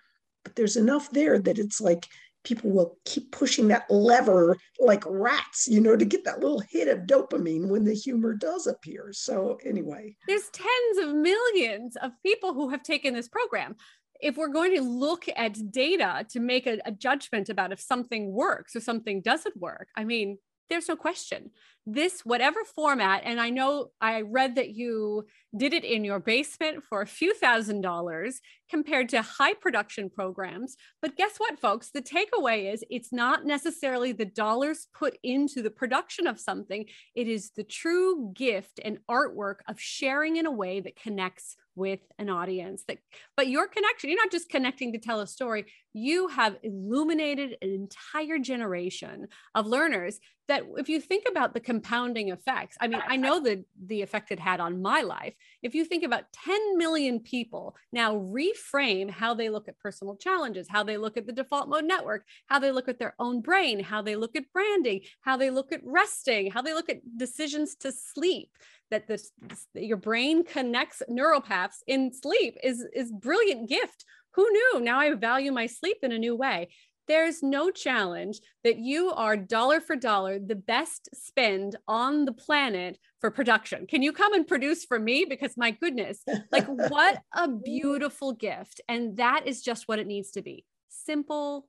but 0.44 0.56
there's 0.56 0.78
enough 0.78 1.12
there 1.12 1.38
that 1.38 1.60
it's 1.60 1.82
like 1.82 2.08
people 2.44 2.72
will 2.72 2.98
keep 3.06 3.32
pushing 3.32 3.68
that 3.68 3.90
lever 3.90 4.58
like 4.80 5.04
rats, 5.06 5.68
you 5.68 5.82
know, 5.82 5.96
to 5.96 6.06
get 6.06 6.24
that 6.26 6.40
little 6.40 6.62
hit 6.70 6.88
of 6.88 7.00
dopamine 7.00 7.68
when 7.68 7.84
the 7.84 7.94
humor 7.94 8.34
does 8.34 8.68
appear. 8.68 9.10
So, 9.12 9.58
anyway, 9.66 10.16
there's 10.28 10.50
tens 10.52 10.98
of 11.02 11.16
millions 11.16 11.96
of 11.98 12.12
people 12.24 12.54
who 12.54 12.70
have 12.70 12.84
taken 12.84 13.14
this 13.14 13.28
program. 13.28 13.76
If 14.22 14.36
we're 14.36 14.50
going 14.50 14.76
to 14.76 14.82
look 14.82 15.26
at 15.36 15.72
data 15.72 16.26
to 16.32 16.40
make 16.40 16.68
a, 16.68 16.80
a 16.86 16.92
judgment 16.92 17.50
about 17.50 17.72
if 17.72 17.80
something 17.80 18.34
works 18.34 18.76
or 18.76 18.82
something 18.82 19.22
doesn't 19.22 19.56
work, 19.56 19.88
I 19.96 20.04
mean, 20.04 20.38
there's 20.70 20.88
no 20.88 20.96
question. 20.96 21.52
This 21.86 22.22
whatever 22.24 22.60
format 22.76 23.24
and 23.26 23.42
i 23.42 23.50
know 23.50 23.88
i 24.00 24.22
read 24.22 24.56
that 24.56 24.76
you 24.76 25.26
did 25.58 25.74
it 25.74 25.84
in 25.84 26.04
your 26.04 26.20
basement 26.20 26.84
for 26.88 27.02
a 27.02 27.08
few 27.08 27.34
thousand 27.34 27.82
dollars 27.82 28.42
compared 28.70 29.10
to 29.10 29.24
high 29.24 29.56
production 29.56 30.10
programs 30.10 30.76
but 31.02 31.16
guess 31.16 31.38
what 31.38 31.60
folks? 31.60 31.92
The 31.92 32.02
takeaway 32.02 32.72
is 32.74 32.84
it's 32.90 33.14
not 33.14 33.46
necessarily 33.46 34.12
the 34.12 34.26
dollars 34.26 34.88
put 34.94 35.18
into 35.24 35.62
the 35.62 35.70
production 35.70 36.28
of 36.28 36.40
something. 36.40 36.86
It 37.16 37.28
is 37.28 37.52
the 37.56 37.64
true 37.64 38.32
gift 38.34 38.80
and 38.84 39.00
artwork 39.10 39.58
of 39.68 39.80
sharing 39.80 40.38
in 40.38 40.46
a 40.46 40.52
way 40.52 40.80
that 40.82 40.96
connects 40.96 41.56
with 41.76 42.00
an 42.18 42.30
audience 42.30 42.84
that 42.90 42.98
but 43.38 43.48
your 43.48 43.66
connection 43.66 44.10
you're 44.10 44.22
not 44.22 44.32
just 44.32 44.50
connecting 44.50 44.92
to 44.92 45.00
tell 45.00 45.22
a 45.22 45.28
story 45.28 45.66
you 45.94 46.28
have 46.28 46.58
illuminated 46.64 47.58
an 47.62 47.70
entire 47.70 48.40
generation 48.40 49.28
of 49.56 49.66
learners 49.66 50.20
that 50.48 50.64
if 50.78 50.90
you 50.90 51.00
think 51.00 51.26
about 51.30 51.54
the 51.54 51.60
compounding 51.60 52.30
effects 52.30 52.76
i 52.82 52.88
mean 52.88 53.02
i 53.08 53.16
know 53.16 53.40
the 53.40 53.64
the 53.88 54.02
effect 54.02 54.32
it 54.32 54.40
had 54.40 54.60
on 54.60 54.82
my 54.82 55.02
life. 55.02 55.34
If 55.62 55.76
you 55.76 55.86
think 55.86 56.04
about 56.04 56.32
10 56.46 56.78
million 56.78 57.20
people 57.20 57.76
now 57.92 58.16
reframe 58.16 59.10
how 59.10 59.34
they 59.34 59.50
look 59.50 59.68
at 59.68 59.80
personal 59.80 60.16
challenges 60.16 60.68
how 60.70 60.84
they 60.84 60.98
look 60.98 61.18
at 61.18 61.26
the 61.26 61.34
default 61.34 61.70
mode 61.70 61.86
network 61.86 62.26
how 62.48 62.60
they 62.60 62.72
look 62.72 62.88
at 62.88 63.00
their 63.00 63.16
own 63.20 63.42
brain 63.42 63.80
how 63.80 64.02
they 64.02 64.16
look 64.16 64.36
at 64.36 64.52
branding 64.54 65.02
how 65.22 65.38
they 65.38 65.50
look 65.50 65.72
at 65.72 65.82
resting 65.84 66.52
how 66.52 66.62
they 66.62 66.74
look 66.74 66.90
at 66.90 67.02
decisions 67.18 67.76
to 67.76 67.92
sleep 67.92 68.50
that 68.92 69.08
this, 69.08 69.32
your 69.76 69.98
brain 69.98 70.44
connects 70.44 71.04
neuropaths 71.10 71.84
in 71.88 72.12
sleep 72.12 72.58
is 72.64 72.86
is 72.94 73.12
brilliant 73.12 73.70
gift 73.70 74.06
who 74.34 74.50
knew 74.52 74.80
now 74.82 75.00
i 75.00 75.14
value 75.14 75.52
my 75.52 75.66
sleep 75.66 75.98
in 76.04 76.12
a 76.12 76.20
new 76.20 76.36
way 76.36 76.68
there's 77.10 77.42
no 77.42 77.72
challenge 77.72 78.40
that 78.64 78.78
you 78.78 79.12
are 79.12 79.36
dollar 79.36 79.82
for 79.82 79.96
dollar 79.96 80.38
the 80.38 80.56
best 80.56 81.10
spend 81.14 81.76
on 81.88 82.26
the 82.26 82.32
planet 82.32 83.00
for 83.20 83.32
production. 83.32 83.88
Can 83.88 84.04
you 84.04 84.14
come 84.14 84.34
and 84.36 84.48
produce 84.48 84.86
for 84.86 85.00
me? 85.00 85.26
Because 85.28 85.58
my 85.58 85.72
goodness, 85.72 86.24
like 86.52 86.68
what 86.68 87.24
a 87.34 87.48
beautiful 87.48 88.34
gift. 88.34 88.80
And 88.88 89.18
that 89.18 89.48
is 89.48 89.64
just 89.64 89.88
what 89.88 89.98
it 89.98 90.06
needs 90.06 90.30
to 90.32 90.44
be 90.44 90.66
simple, 90.88 91.68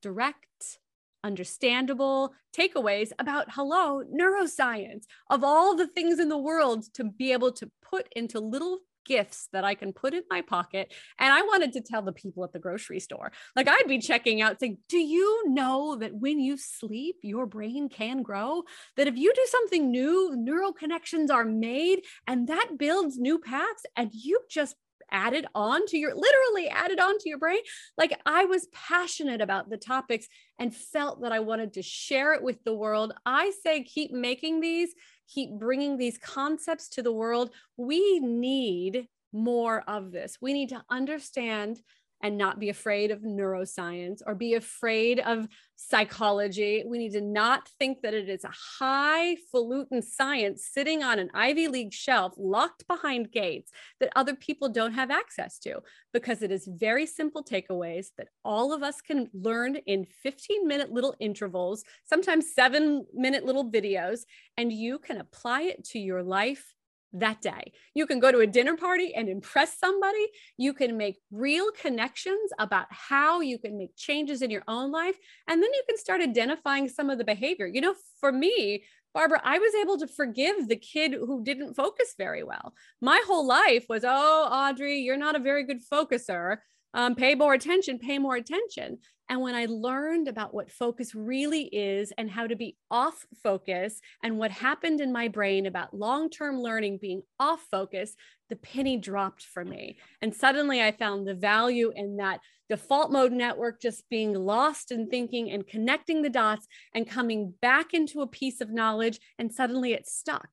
direct, 0.00 0.78
understandable 1.22 2.32
takeaways 2.56 3.12
about 3.18 3.52
hello, 3.52 4.02
neuroscience, 4.04 5.04
of 5.28 5.44
all 5.44 5.76
the 5.76 5.86
things 5.86 6.18
in 6.18 6.30
the 6.30 6.38
world 6.38 6.86
to 6.94 7.04
be 7.04 7.32
able 7.32 7.52
to 7.52 7.70
put 7.82 8.08
into 8.16 8.40
little 8.40 8.78
gifts 9.08 9.48
that 9.52 9.64
I 9.64 9.74
can 9.74 9.92
put 9.92 10.14
in 10.14 10.22
my 10.30 10.42
pocket. 10.42 10.92
And 11.18 11.32
I 11.32 11.42
wanted 11.42 11.72
to 11.72 11.80
tell 11.80 12.02
the 12.02 12.12
people 12.12 12.44
at 12.44 12.52
the 12.52 12.58
grocery 12.58 13.00
store, 13.00 13.32
like 13.56 13.66
I'd 13.66 13.88
be 13.88 13.98
checking 13.98 14.42
out 14.42 14.60
saying, 14.60 14.78
Do 14.88 14.98
you 14.98 15.48
know 15.48 15.96
that 15.96 16.14
when 16.14 16.38
you 16.38 16.56
sleep, 16.56 17.16
your 17.22 17.46
brain 17.46 17.88
can 17.88 18.22
grow? 18.22 18.62
That 18.96 19.08
if 19.08 19.16
you 19.16 19.32
do 19.34 19.46
something 19.48 19.90
new, 19.90 20.34
neural 20.36 20.72
connections 20.72 21.30
are 21.30 21.44
made 21.44 22.02
and 22.26 22.46
that 22.48 22.76
builds 22.78 23.18
new 23.18 23.38
paths, 23.38 23.86
and 23.96 24.10
you 24.12 24.40
just 24.50 24.76
added 25.10 25.46
on 25.54 25.86
to 25.86 25.96
your 25.96 26.14
literally 26.14 26.68
added 26.68 27.00
on 27.00 27.18
to 27.18 27.30
your 27.30 27.38
brain 27.38 27.60
like 27.96 28.18
i 28.26 28.44
was 28.44 28.68
passionate 28.72 29.40
about 29.40 29.70
the 29.70 29.76
topics 29.78 30.28
and 30.58 30.74
felt 30.74 31.22
that 31.22 31.32
i 31.32 31.40
wanted 31.40 31.72
to 31.72 31.82
share 31.82 32.34
it 32.34 32.42
with 32.42 32.62
the 32.64 32.74
world 32.74 33.14
i 33.24 33.50
say 33.62 33.82
keep 33.82 34.12
making 34.12 34.60
these 34.60 34.90
keep 35.28 35.50
bringing 35.58 35.96
these 35.96 36.18
concepts 36.18 36.88
to 36.90 37.02
the 37.02 37.12
world. 37.12 37.50
We 37.76 38.20
need 38.20 39.08
more 39.32 39.82
of 39.86 40.10
this. 40.10 40.38
We 40.40 40.52
need 40.52 40.70
to 40.70 40.82
understand 40.90 41.80
and 42.22 42.36
not 42.36 42.58
be 42.58 42.68
afraid 42.68 43.10
of 43.10 43.20
neuroscience 43.20 44.20
or 44.26 44.34
be 44.34 44.54
afraid 44.54 45.20
of 45.20 45.48
psychology. 45.76 46.82
We 46.86 46.98
need 46.98 47.12
to 47.12 47.20
not 47.20 47.68
think 47.78 48.02
that 48.02 48.14
it 48.14 48.28
is 48.28 48.44
a 48.44 48.52
highfalutin 48.80 50.02
science 50.02 50.68
sitting 50.72 51.02
on 51.02 51.18
an 51.18 51.30
Ivy 51.32 51.68
League 51.68 51.92
shelf 51.92 52.34
locked 52.36 52.86
behind 52.88 53.30
gates 53.30 53.70
that 54.00 54.10
other 54.16 54.34
people 54.34 54.68
don't 54.68 54.94
have 54.94 55.10
access 55.10 55.58
to, 55.60 55.80
because 56.12 56.42
it 56.42 56.50
is 56.50 56.68
very 56.70 57.06
simple 57.06 57.44
takeaways 57.44 58.08
that 58.18 58.28
all 58.44 58.72
of 58.72 58.82
us 58.82 59.00
can 59.00 59.28
learn 59.32 59.76
in 59.86 60.06
15 60.22 60.66
minute 60.66 60.90
little 60.90 61.14
intervals, 61.20 61.84
sometimes 62.04 62.54
seven 62.54 63.06
minute 63.14 63.44
little 63.44 63.70
videos, 63.70 64.22
and 64.56 64.72
you 64.72 64.98
can 64.98 65.18
apply 65.18 65.62
it 65.62 65.84
to 65.84 65.98
your 65.98 66.22
life 66.22 66.74
that 67.12 67.40
day. 67.40 67.72
You 67.94 68.06
can 68.06 68.20
go 68.20 68.30
to 68.30 68.40
a 68.40 68.46
dinner 68.46 68.76
party 68.76 69.14
and 69.14 69.28
impress 69.28 69.78
somebody. 69.78 70.26
You 70.56 70.74
can 70.74 70.96
make 70.96 71.18
real 71.30 71.70
connections 71.72 72.50
about 72.58 72.86
how 72.90 73.40
you 73.40 73.58
can 73.58 73.78
make 73.78 73.96
changes 73.96 74.42
in 74.42 74.50
your 74.50 74.64
own 74.68 74.90
life. 74.90 75.16
And 75.48 75.62
then 75.62 75.70
you 75.72 75.82
can 75.88 75.98
start 75.98 76.20
identifying 76.20 76.88
some 76.88 77.10
of 77.10 77.18
the 77.18 77.24
behavior. 77.24 77.66
You 77.66 77.80
know, 77.80 77.94
for 78.20 78.32
me, 78.32 78.84
Barbara, 79.14 79.40
I 79.42 79.58
was 79.58 79.74
able 79.74 79.98
to 79.98 80.06
forgive 80.06 80.68
the 80.68 80.76
kid 80.76 81.12
who 81.12 81.42
didn't 81.42 81.74
focus 81.74 82.14
very 82.18 82.42
well. 82.42 82.74
My 83.00 83.22
whole 83.26 83.46
life 83.46 83.86
was, 83.88 84.04
oh, 84.06 84.48
Audrey, 84.50 84.98
you're 84.98 85.16
not 85.16 85.36
a 85.36 85.40
very 85.40 85.64
good 85.64 85.80
focuser. 85.90 86.58
Um, 86.94 87.14
pay 87.14 87.34
more 87.34 87.54
attention, 87.54 87.98
pay 87.98 88.18
more 88.18 88.36
attention. 88.36 88.98
And 89.28 89.40
when 89.40 89.54
I 89.54 89.66
learned 89.66 90.26
about 90.26 90.54
what 90.54 90.70
focus 90.70 91.14
really 91.14 91.64
is 91.64 92.12
and 92.16 92.30
how 92.30 92.46
to 92.46 92.56
be 92.56 92.76
off 92.90 93.26
focus 93.42 94.00
and 94.22 94.38
what 94.38 94.50
happened 94.50 95.00
in 95.00 95.12
my 95.12 95.28
brain 95.28 95.66
about 95.66 95.94
long 95.94 96.30
term 96.30 96.60
learning 96.60 96.98
being 97.00 97.22
off 97.38 97.66
focus, 97.70 98.14
the 98.48 98.56
penny 98.56 98.96
dropped 98.96 99.42
for 99.42 99.64
me. 99.64 99.98
And 100.22 100.34
suddenly 100.34 100.82
I 100.82 100.92
found 100.92 101.26
the 101.26 101.34
value 101.34 101.92
in 101.94 102.16
that 102.16 102.40
default 102.70 103.10
mode 103.10 103.32
network 103.32 103.80
just 103.80 104.08
being 104.08 104.34
lost 104.34 104.90
in 104.90 105.08
thinking 105.08 105.50
and 105.50 105.66
connecting 105.66 106.22
the 106.22 106.30
dots 106.30 106.66
and 106.94 107.08
coming 107.08 107.54
back 107.60 107.92
into 107.92 108.22
a 108.22 108.26
piece 108.26 108.60
of 108.60 108.70
knowledge. 108.70 109.20
And 109.38 109.52
suddenly 109.52 109.92
it 109.92 110.06
stuck. 110.06 110.48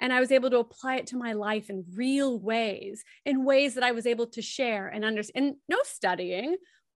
And 0.00 0.12
I 0.12 0.20
was 0.20 0.32
able 0.32 0.50
to 0.50 0.58
apply 0.58 0.96
it 0.96 1.06
to 1.08 1.16
my 1.16 1.34
life 1.34 1.68
in 1.68 1.84
real 1.94 2.38
ways, 2.38 3.04
in 3.26 3.44
ways 3.44 3.74
that 3.74 3.84
I 3.84 3.92
was 3.92 4.06
able 4.06 4.26
to 4.28 4.40
share 4.40 4.88
and 4.88 5.04
understand. 5.04 5.46
And 5.46 5.56
no 5.68 5.78
studying, 5.84 6.56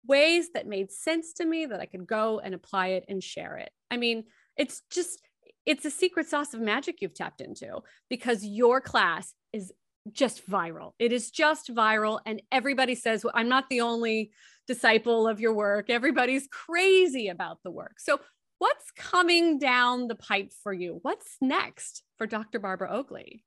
ways 0.06 0.50
that 0.54 0.66
made 0.66 0.90
sense 0.90 1.32
to 1.34 1.44
me 1.44 1.66
that 1.66 1.80
I 1.80 1.86
could 1.86 2.06
go 2.06 2.40
and 2.40 2.54
apply 2.54 2.88
it 2.88 3.04
and 3.08 3.22
share 3.22 3.56
it. 3.58 3.70
I 3.90 3.96
mean, 3.96 4.24
it's 4.56 4.82
just, 4.90 5.20
it's 5.66 5.84
a 5.84 5.90
secret 5.90 6.28
sauce 6.28 6.54
of 6.54 6.60
magic 6.60 6.96
you've 7.00 7.14
tapped 7.14 7.40
into 7.40 7.80
because 8.08 8.44
your 8.44 8.80
class 8.80 9.34
is 9.52 9.72
just 10.12 10.48
viral. 10.48 10.92
It 10.98 11.12
is 11.12 11.30
just 11.30 11.74
viral. 11.74 12.20
And 12.24 12.42
everybody 12.50 12.94
says, 12.94 13.24
well, 13.24 13.34
I'm 13.36 13.48
not 13.48 13.68
the 13.68 13.82
only 13.82 14.32
disciple 14.66 15.26
of 15.26 15.40
your 15.40 15.52
work. 15.52 15.90
Everybody's 15.90 16.46
crazy 16.50 17.28
about 17.28 17.58
the 17.62 17.70
work. 17.70 17.98
So, 17.98 18.20
what's 18.58 18.90
coming 18.94 19.58
down 19.58 20.06
the 20.06 20.14
pipe 20.14 20.52
for 20.62 20.72
you? 20.72 20.98
What's 21.02 21.36
next 21.40 22.02
for 22.18 22.26
Dr. 22.26 22.58
Barbara 22.58 22.90
Oakley? 22.90 23.42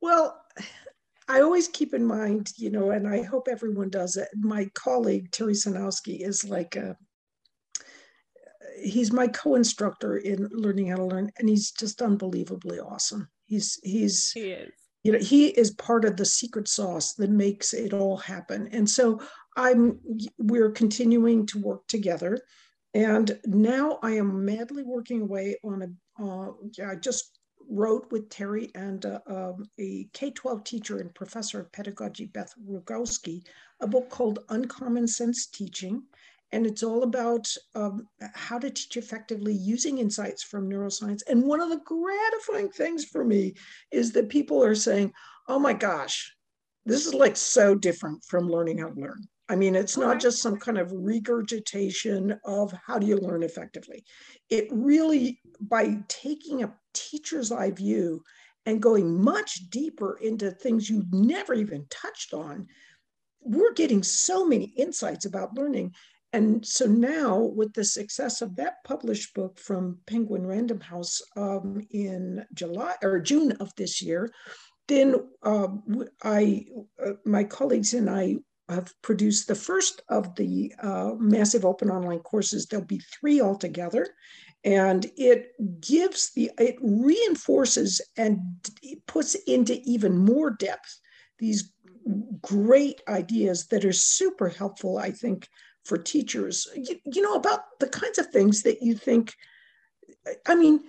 Well, 0.00 0.38
I 1.28 1.42
always 1.42 1.68
keep 1.68 1.92
in 1.92 2.04
mind, 2.04 2.52
you 2.56 2.70
know, 2.70 2.90
and 2.90 3.06
I 3.06 3.22
hope 3.22 3.48
everyone 3.48 3.90
does 3.90 4.16
it. 4.16 4.28
My 4.34 4.70
colleague, 4.74 5.30
Terry 5.30 5.52
Sejnowski, 5.52 6.26
is 6.26 6.48
like 6.48 6.74
a, 6.76 6.96
he's 8.82 9.12
my 9.12 9.28
co-instructor 9.28 10.16
in 10.16 10.48
learning 10.52 10.88
how 10.88 10.96
to 10.96 11.04
learn, 11.04 11.30
and 11.38 11.48
he's 11.48 11.70
just 11.70 12.00
unbelievably 12.00 12.80
awesome. 12.80 13.28
He's, 13.44 13.78
he's, 13.82 14.32
he 14.32 14.52
is. 14.52 14.70
You 15.04 15.12
know, 15.12 15.18
he 15.18 15.48
is 15.48 15.70
part 15.72 16.04
of 16.04 16.16
the 16.16 16.24
secret 16.24 16.66
sauce 16.66 17.14
that 17.14 17.30
makes 17.30 17.72
it 17.72 17.92
all 17.92 18.16
happen. 18.16 18.68
And 18.72 18.88
so 18.88 19.20
I'm, 19.56 20.00
we're 20.38 20.70
continuing 20.70 21.46
to 21.46 21.58
work 21.60 21.86
together. 21.86 22.40
And 22.94 23.38
now 23.44 24.00
I 24.02 24.12
am 24.12 24.44
madly 24.44 24.82
working 24.82 25.22
away 25.22 25.56
on 25.62 25.82
a, 25.82 26.22
uh, 26.22 26.50
I 26.84 26.96
just 26.96 27.37
wrote 27.68 28.10
with 28.10 28.28
Terry 28.30 28.70
and 28.74 29.04
uh, 29.04 29.20
um, 29.26 29.68
a 29.78 30.08
K 30.12 30.30
12 30.30 30.64
teacher 30.64 30.98
and 30.98 31.14
professor 31.14 31.60
of 31.60 31.72
pedagogy, 31.72 32.26
Beth 32.26 32.52
Rogowsky, 32.68 33.42
a 33.80 33.86
book 33.86 34.08
called 34.08 34.40
Uncommon 34.48 35.06
Sense 35.06 35.46
Teaching. 35.46 36.02
And 36.50 36.66
it's 36.66 36.82
all 36.82 37.02
about 37.02 37.46
um, 37.74 38.08
how 38.34 38.58
to 38.58 38.70
teach 38.70 38.96
effectively 38.96 39.52
using 39.52 39.98
insights 39.98 40.42
from 40.42 40.68
neuroscience. 40.68 41.20
And 41.28 41.42
one 41.42 41.60
of 41.60 41.68
the 41.68 41.80
gratifying 41.84 42.70
things 42.70 43.04
for 43.04 43.22
me 43.22 43.54
is 43.92 44.12
that 44.12 44.30
people 44.30 44.64
are 44.64 44.74
saying, 44.74 45.12
oh 45.46 45.58
my 45.58 45.74
gosh, 45.74 46.34
this 46.86 47.06
is 47.06 47.12
like 47.12 47.36
so 47.36 47.74
different 47.74 48.24
from 48.24 48.48
learning 48.48 48.78
how 48.78 48.88
to 48.88 48.98
learn. 48.98 49.28
I 49.48 49.56
mean, 49.56 49.74
it's 49.74 49.96
not 49.96 50.20
just 50.20 50.42
some 50.42 50.58
kind 50.58 50.76
of 50.76 50.92
regurgitation 50.92 52.38
of 52.44 52.72
how 52.86 52.98
do 52.98 53.06
you 53.06 53.16
learn 53.16 53.42
effectively. 53.42 54.04
It 54.50 54.68
really, 54.70 55.40
by 55.60 55.98
taking 56.08 56.62
a 56.62 56.74
teacher's 56.92 57.50
eye 57.50 57.70
view 57.70 58.22
and 58.66 58.82
going 58.82 59.22
much 59.22 59.70
deeper 59.70 60.18
into 60.18 60.50
things 60.50 60.90
you've 60.90 61.12
never 61.12 61.54
even 61.54 61.86
touched 61.88 62.34
on, 62.34 62.66
we're 63.40 63.72
getting 63.72 64.02
so 64.02 64.46
many 64.46 64.66
insights 64.76 65.24
about 65.24 65.54
learning. 65.54 65.94
And 66.34 66.66
so 66.66 66.84
now, 66.84 67.38
with 67.38 67.72
the 67.72 67.84
success 67.84 68.42
of 68.42 68.56
that 68.56 68.84
published 68.84 69.32
book 69.32 69.58
from 69.58 69.98
Penguin 70.06 70.46
Random 70.46 70.80
House 70.80 71.22
um, 71.36 71.80
in 71.90 72.44
July 72.52 72.96
or 73.02 73.18
June 73.20 73.52
of 73.52 73.74
this 73.76 74.02
year, 74.02 74.30
then 74.88 75.14
uh, 75.42 75.68
I, 76.22 76.66
uh, 77.02 77.12
my 77.24 77.44
colleagues 77.44 77.94
and 77.94 78.10
I 78.10 78.36
have 78.68 78.92
produced 79.02 79.48
the 79.48 79.54
first 79.54 80.02
of 80.08 80.34
the 80.36 80.74
uh, 80.82 81.12
massive 81.18 81.64
open 81.64 81.90
online 81.90 82.20
courses. 82.20 82.66
There'll 82.66 82.84
be 82.84 82.98
three 82.98 83.40
altogether. 83.40 84.06
And 84.64 85.10
it 85.16 85.52
gives 85.80 86.32
the, 86.34 86.50
it 86.58 86.76
reinforces 86.82 88.00
and 88.16 88.40
puts 89.06 89.34
into 89.34 89.80
even 89.84 90.18
more 90.18 90.50
depth 90.50 91.00
these 91.38 91.72
great 92.42 93.00
ideas 93.08 93.66
that 93.68 93.84
are 93.84 93.92
super 93.92 94.48
helpful, 94.48 94.98
I 94.98 95.12
think, 95.12 95.48
for 95.84 95.96
teachers. 95.96 96.68
You, 96.74 96.96
you 97.06 97.22
know, 97.22 97.34
about 97.34 97.60
the 97.80 97.88
kinds 97.88 98.18
of 98.18 98.30
things 98.30 98.62
that 98.62 98.82
you 98.82 98.94
think, 98.94 99.34
I 100.46 100.54
mean, 100.54 100.80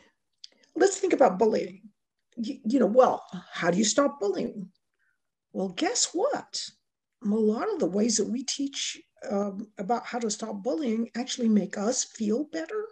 let's 0.75 0.97
think 0.97 1.13
about 1.13 1.39
bullying. 1.39 1.81
You, 2.35 2.57
you 2.65 2.79
know, 2.79 2.87
well, 2.87 3.23
how 3.53 3.69
do 3.69 3.77
you 3.77 3.85
stop 3.85 4.19
bullying? 4.19 4.69
Well, 5.53 5.69
guess 5.69 6.09
what? 6.13 6.69
A 7.23 7.27
lot 7.27 7.71
of 7.71 7.79
the 7.79 7.85
ways 7.85 8.17
that 8.17 8.27
we 8.27 8.43
teach 8.43 9.01
um, 9.29 9.67
about 9.77 10.05
how 10.05 10.19
to 10.19 10.31
stop 10.31 10.63
bullying 10.63 11.09
actually 11.15 11.49
make 11.49 11.77
us 11.77 12.03
feel 12.03 12.45
better, 12.45 12.85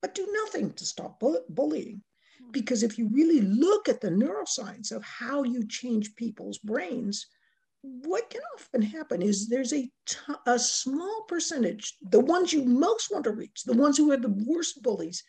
but 0.00 0.14
do 0.14 0.26
nothing 0.44 0.72
to 0.72 0.84
stop 0.84 1.20
bu- 1.20 1.44
bullying. 1.50 2.02
Hmm. 2.38 2.50
Because 2.52 2.82
if 2.82 2.98
you 2.98 3.08
really 3.12 3.40
look 3.40 3.88
at 3.88 4.00
the 4.00 4.08
neuroscience 4.08 4.92
of 4.92 5.02
how 5.02 5.42
you 5.42 5.66
change 5.66 6.14
people's 6.16 6.58
brains, 6.58 7.26
what 7.82 8.30
can 8.30 8.40
often 8.56 8.82
happen 8.82 9.22
is 9.22 9.46
there's 9.48 9.72
a, 9.72 9.88
t- 10.06 10.18
a 10.46 10.58
small 10.58 11.24
percentage, 11.28 11.94
the 12.10 12.20
ones 12.20 12.52
you 12.52 12.64
most 12.64 13.10
want 13.12 13.24
to 13.24 13.30
reach, 13.30 13.62
the 13.64 13.76
ones 13.76 13.96
who 13.96 14.10
are 14.10 14.16
the 14.16 14.44
worst 14.46 14.82
bullies, 14.82 15.22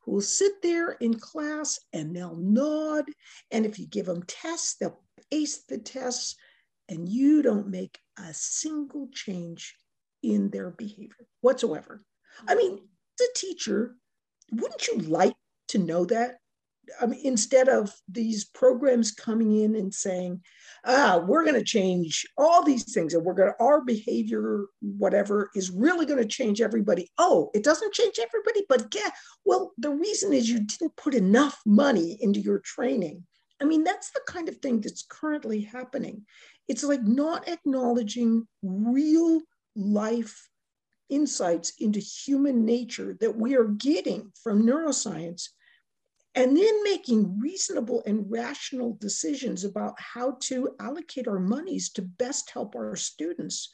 who 0.00 0.12
will 0.12 0.20
sit 0.20 0.60
there 0.62 0.92
in 0.92 1.14
class 1.14 1.80
and 1.92 2.14
they'll 2.14 2.36
nod. 2.36 3.06
And 3.50 3.64
if 3.64 3.78
you 3.78 3.86
give 3.86 4.06
them 4.06 4.22
tests, 4.24 4.76
they'll 4.76 5.00
ace 5.32 5.64
the 5.64 5.78
tests 5.78 6.36
and 6.88 7.08
you 7.08 7.42
don't 7.42 7.68
make 7.68 7.98
a 8.18 8.32
single 8.32 9.08
change 9.12 9.74
in 10.22 10.50
their 10.50 10.70
behavior 10.70 11.26
whatsoever. 11.40 12.02
I 12.48 12.54
mean, 12.54 12.78
as 13.20 13.28
a 13.28 13.38
teacher, 13.38 13.96
wouldn't 14.52 14.86
you 14.88 14.98
like 14.98 15.34
to 15.68 15.78
know 15.78 16.04
that? 16.06 16.38
I 17.00 17.06
mean, 17.06 17.20
instead 17.24 17.68
of 17.68 17.94
these 18.08 18.44
programs 18.44 19.10
coming 19.10 19.62
in 19.62 19.74
and 19.74 19.92
saying, 19.92 20.42
ah, 20.84 21.22
we're 21.26 21.44
going 21.44 21.58
to 21.58 21.64
change 21.64 22.26
all 22.36 22.62
these 22.62 22.92
things 22.92 23.14
and 23.14 23.24
we're 23.24 23.34
going 23.34 23.52
to, 23.52 23.64
our 23.64 23.82
behavior, 23.82 24.66
whatever, 24.80 25.50
is 25.54 25.70
really 25.70 26.04
going 26.04 26.20
to 26.20 26.28
change 26.28 26.60
everybody. 26.60 27.10
Oh, 27.16 27.50
it 27.54 27.64
doesn't 27.64 27.94
change 27.94 28.18
everybody, 28.18 28.66
but 28.68 28.94
yeah, 28.94 29.10
well, 29.46 29.72
the 29.78 29.90
reason 29.90 30.34
is 30.34 30.50
you 30.50 30.60
didn't 30.60 30.96
put 30.96 31.14
enough 31.14 31.58
money 31.64 32.18
into 32.20 32.40
your 32.40 32.58
training 32.58 33.24
I 33.60 33.64
mean, 33.64 33.84
that's 33.84 34.10
the 34.10 34.20
kind 34.26 34.48
of 34.48 34.56
thing 34.56 34.80
that's 34.80 35.06
currently 35.08 35.60
happening. 35.60 36.26
It's 36.68 36.84
like 36.84 37.02
not 37.02 37.48
acknowledging 37.48 38.46
real 38.62 39.42
life 39.76 40.48
insights 41.08 41.72
into 41.78 42.00
human 42.00 42.64
nature 42.64 43.16
that 43.20 43.36
we 43.36 43.56
are 43.56 43.64
getting 43.64 44.32
from 44.42 44.66
neuroscience 44.66 45.48
and 46.34 46.56
then 46.56 46.82
making 46.82 47.38
reasonable 47.38 48.02
and 48.06 48.30
rational 48.30 48.96
decisions 49.00 49.64
about 49.64 49.94
how 49.98 50.36
to 50.40 50.70
allocate 50.80 51.28
our 51.28 51.38
monies 51.38 51.90
to 51.90 52.02
best 52.02 52.50
help 52.50 52.74
our 52.74 52.96
students 52.96 53.72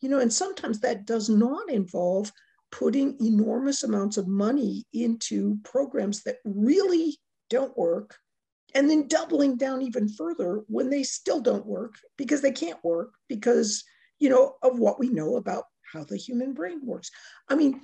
you 0.00 0.08
know 0.08 0.18
and 0.18 0.32
sometimes 0.32 0.80
that 0.80 1.06
does 1.06 1.28
not 1.28 1.70
involve 1.70 2.30
putting 2.70 3.16
enormous 3.20 3.82
amounts 3.82 4.16
of 4.16 4.28
money 4.28 4.84
into 4.92 5.58
programs 5.64 6.22
that 6.22 6.36
really 6.44 7.16
don't 7.48 7.76
work 7.76 8.16
and 8.74 8.90
then 8.90 9.08
doubling 9.08 9.56
down 9.56 9.82
even 9.82 10.08
further 10.08 10.62
when 10.68 10.90
they 10.90 11.02
still 11.02 11.40
don't 11.40 11.66
work 11.66 11.94
because 12.16 12.40
they 12.40 12.52
can't 12.52 12.82
work 12.84 13.12
because 13.28 13.84
you 14.18 14.28
know 14.28 14.54
of 14.62 14.78
what 14.78 14.98
we 14.98 15.08
know 15.08 15.36
about 15.36 15.64
how 15.92 16.04
the 16.04 16.16
human 16.16 16.52
brain 16.52 16.80
works. 16.82 17.10
I 17.48 17.54
mean 17.54 17.80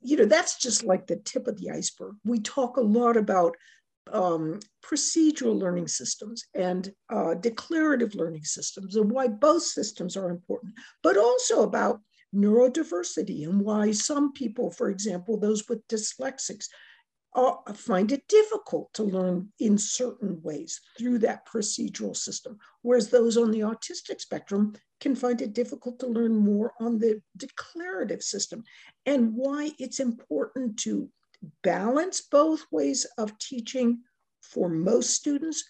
you 0.00 0.16
know 0.16 0.24
that's 0.24 0.58
just 0.58 0.84
like 0.84 1.06
the 1.06 1.16
tip 1.16 1.46
of 1.46 1.58
the 1.58 1.70
iceberg. 1.70 2.14
We 2.24 2.40
talk 2.40 2.76
a 2.76 2.82
lot 2.82 3.16
about 3.16 3.56
um, 4.12 4.60
procedural 4.82 5.58
learning 5.58 5.88
systems 5.88 6.44
and 6.54 6.90
uh, 7.10 7.34
declarative 7.34 8.14
learning 8.14 8.44
systems 8.44 8.96
and 8.96 9.10
why 9.10 9.28
both 9.28 9.62
systems 9.62 10.16
are 10.16 10.30
important 10.30 10.72
but 11.02 11.18
also 11.18 11.62
about 11.62 12.00
neurodiversity 12.34 13.46
and 13.46 13.60
why 13.60 13.90
some 13.90 14.32
people 14.32 14.70
for 14.70 14.90
example 14.90 15.38
those 15.38 15.68
with 15.68 15.86
dyslexics 15.88 16.66
uh, 17.34 17.54
find 17.74 18.10
it 18.10 18.26
difficult 18.28 18.92
to 18.94 19.02
learn 19.02 19.48
in 19.60 19.76
certain 19.76 20.40
ways 20.42 20.80
through 20.98 21.18
that 21.18 21.46
procedural 21.46 22.16
system, 22.16 22.58
whereas 22.82 23.10
those 23.10 23.36
on 23.36 23.50
the 23.50 23.60
autistic 23.60 24.20
spectrum 24.20 24.74
can 25.00 25.14
find 25.14 25.40
it 25.42 25.52
difficult 25.52 25.98
to 25.98 26.06
learn 26.06 26.34
more 26.34 26.72
on 26.80 26.98
the 26.98 27.20
declarative 27.36 28.22
system, 28.22 28.62
and 29.06 29.34
why 29.34 29.70
it's 29.78 30.00
important 30.00 30.78
to 30.78 31.08
balance 31.62 32.22
both 32.22 32.64
ways 32.72 33.06
of 33.18 33.38
teaching 33.38 34.00
for 34.42 34.68
most 34.68 35.10
students, 35.10 35.64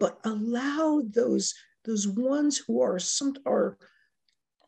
but 0.00 0.18
allow 0.24 1.02
those, 1.10 1.54
those 1.84 2.06
ones 2.08 2.58
who 2.58 2.82
are, 2.82 2.98
some, 2.98 3.34
are, 3.46 3.78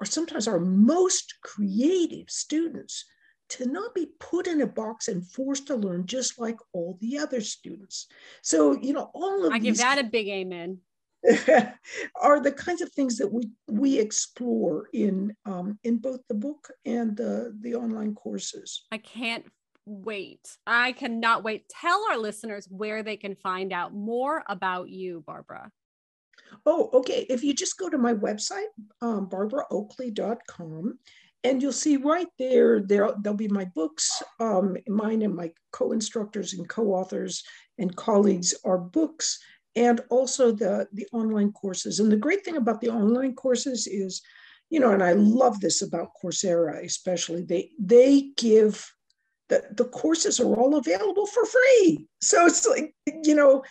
are 0.00 0.06
sometimes 0.06 0.48
our 0.48 0.61
most 0.61 1.35
creative 1.42 2.30
students 2.30 3.04
to 3.48 3.66
not 3.66 3.94
be 3.94 4.09
put 4.18 4.46
in 4.46 4.61
a 4.61 4.66
box 4.66 5.09
and 5.09 5.26
forced 5.26 5.66
to 5.68 5.76
learn 5.76 6.06
just 6.06 6.38
like 6.38 6.56
all 6.72 6.98
the 7.00 7.18
other 7.18 7.40
students. 7.40 8.06
So, 8.42 8.78
you 8.80 8.92
know, 8.92 9.11
all 9.14 9.46
of 9.46 9.52
I 9.52 9.59
give 9.59 9.76
that 9.78 9.98
a 9.98 10.04
big 10.04 10.28
amen. 10.28 10.78
are 12.20 12.40
the 12.40 12.52
kinds 12.52 12.82
of 12.82 12.92
things 12.92 13.16
that 13.16 13.32
we 13.32 13.50
we 13.68 13.98
explore 13.98 14.88
in 14.92 15.35
um, 15.44 15.78
in 15.82 15.98
both 15.98 16.20
the 16.28 16.35
book 16.35 16.68
and 16.85 17.16
the 17.16 17.56
the 17.61 17.74
online 17.74 18.14
courses. 18.14 18.85
I 18.92 18.98
can't 18.98 19.44
wait. 19.87 20.56
I 20.66 20.92
cannot 20.92 21.42
wait. 21.42 21.68
Tell 21.68 22.04
our 22.11 22.18
listeners 22.18 22.68
where 22.70 23.02
they 23.02 23.16
can 23.16 23.35
find 23.35 23.72
out 23.72 23.94
more 23.94 24.44
about 24.48 24.88
you, 24.88 25.24
Barbara. 25.26 25.70
Oh, 26.64 26.90
okay. 26.92 27.26
If 27.28 27.42
you 27.42 27.54
just 27.54 27.78
go 27.78 27.88
to 27.88 27.98
my 27.98 28.14
website, 28.14 28.66
um, 29.00 29.28
barbaraoakley.com, 29.28 30.98
and 31.46 31.62
you'll 31.62 31.85
see 31.85 31.96
right 31.96 32.32
there, 32.38 32.80
there 32.80 33.09
there'll 33.22 33.37
be 33.37 33.61
my 33.61 33.66
books, 33.80 34.22
um, 34.40 34.76
mine 34.88 35.22
and 35.22 35.35
my 35.35 35.48
co-instructors 35.72 36.54
and 36.54 36.68
co-authors 36.68 37.44
and 37.78 37.94
colleagues 37.94 38.54
are 38.64 38.78
books, 38.78 39.38
and 39.76 40.00
also 40.11 40.50
the, 40.50 40.88
the 40.92 41.06
online 41.12 41.52
courses. 41.52 42.00
And 42.00 42.11
the 42.11 42.16
great 42.26 42.44
thing 42.44 42.56
about 42.56 42.80
the 42.80 42.88
online 42.88 43.35
courses 43.35 43.87
is, 43.87 44.22
you 44.70 44.80
know, 44.80 44.92
and 44.92 45.02
I 45.02 45.12
love 45.12 45.61
this 45.61 45.82
about 45.82 46.16
Coursera, 46.20 46.85
especially, 46.85 47.42
they, 47.44 47.70
they 47.78 48.30
give 48.37 48.90
the, 49.48 49.62
the 49.76 49.85
courses 49.85 50.40
are 50.40 50.56
all 50.56 50.74
available 50.76 51.26
for 51.26 51.44
free. 51.46 52.09
So 52.20 52.46
it's 52.46 52.66
like, 52.66 52.92
you 53.22 53.37
know, 53.37 53.62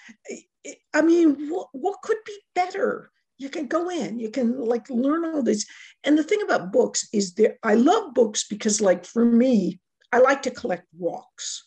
I 0.93 1.01
mean, 1.01 1.49
what, 1.49 1.67
what 1.73 2.01
could 2.01 2.21
be 2.25 2.37
better? 2.53 3.11
You 3.37 3.49
can 3.49 3.67
go 3.67 3.89
in 3.89 4.19
you 4.19 4.29
can 4.29 4.59
like 4.59 4.89
learn 4.89 5.25
all 5.25 5.43
this. 5.43 5.65
And 6.03 6.17
the 6.17 6.23
thing 6.23 6.41
about 6.43 6.71
books 6.71 7.07
is 7.13 7.33
that 7.35 7.57
i 7.63 7.73
love 7.75 8.13
books 8.13 8.47
because 8.47 8.81
like 8.81 9.05
for 9.05 9.25
me 9.25 9.79
i 10.11 10.19
like 10.19 10.41
to 10.43 10.51
collect 10.51 10.85
rocks. 10.99 11.63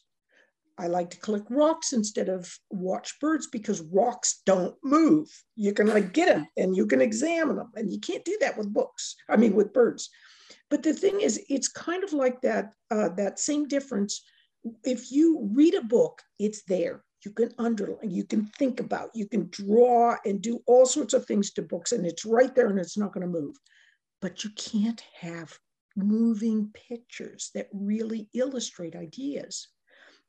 I 0.81 0.87
like 0.87 1.11
to 1.11 1.19
collect 1.19 1.51
rocks 1.51 1.93
instead 1.93 2.29
of 2.29 2.57
watch 2.71 3.19
birds 3.21 3.49
because 3.49 3.81
rocks 3.81 4.43
don't 4.47 4.77
move. 4.85 5.29
You 5.57 5.73
can 5.73 5.89
like 5.89 6.13
get 6.13 6.29
them 6.29 6.47
and 6.57 6.77
you 6.77 6.87
can 6.87 7.01
examine 7.01 7.57
them 7.57 7.73
and 7.75 7.91
you 7.91 7.99
can't 7.99 8.25
do 8.25 8.39
that 8.41 8.57
with 8.57 8.73
books 8.73 9.17
i 9.29 9.37
mean 9.37 9.55
with 9.55 9.73
birds. 9.73 10.09
But 10.71 10.83
the 10.83 10.93
thing 10.93 11.21
is 11.21 11.43
it's 11.49 11.69
kind 11.69 12.05
of 12.05 12.13
like 12.13 12.41
that 12.43 12.73
uh, 12.91 13.11
that 13.21 13.39
same 13.39 13.67
difference. 13.67 14.23
If 14.85 15.11
you 15.11 15.49
read 15.53 15.75
a 15.75 15.83
book 15.83 16.23
it's 16.39 16.63
there 16.63 17.03
you 17.25 17.33
can 17.33 17.51
underline, 17.59 18.11
you 18.11 18.25
can 18.25 18.47
think 18.59 18.81
about, 18.81 19.11
you 19.15 19.27
can 19.29 19.49
draw 19.51 20.17
and 20.25 20.41
do 20.41 20.61
all 20.67 20.87
sorts 20.87 21.15
of 21.15 21.27
things 21.27 21.53
to 21.53 21.63
books, 21.63 21.93
and 21.93 22.07
it's 22.07 22.25
right 22.25 22.55
there 22.55 22.69
and 22.69 22.79
it's 22.79 22.99
not 22.99 23.13
going 23.13 23.27
to 23.27 23.41
move. 23.41 23.57
But 24.21 24.45
you 24.45 24.51
can't 24.57 25.03
have 25.21 25.59
moving 25.97 26.71
pictures 26.73 27.51
that 27.55 27.69
really 27.73 28.29
illustrate 28.35 28.95
ideas. 28.95 29.69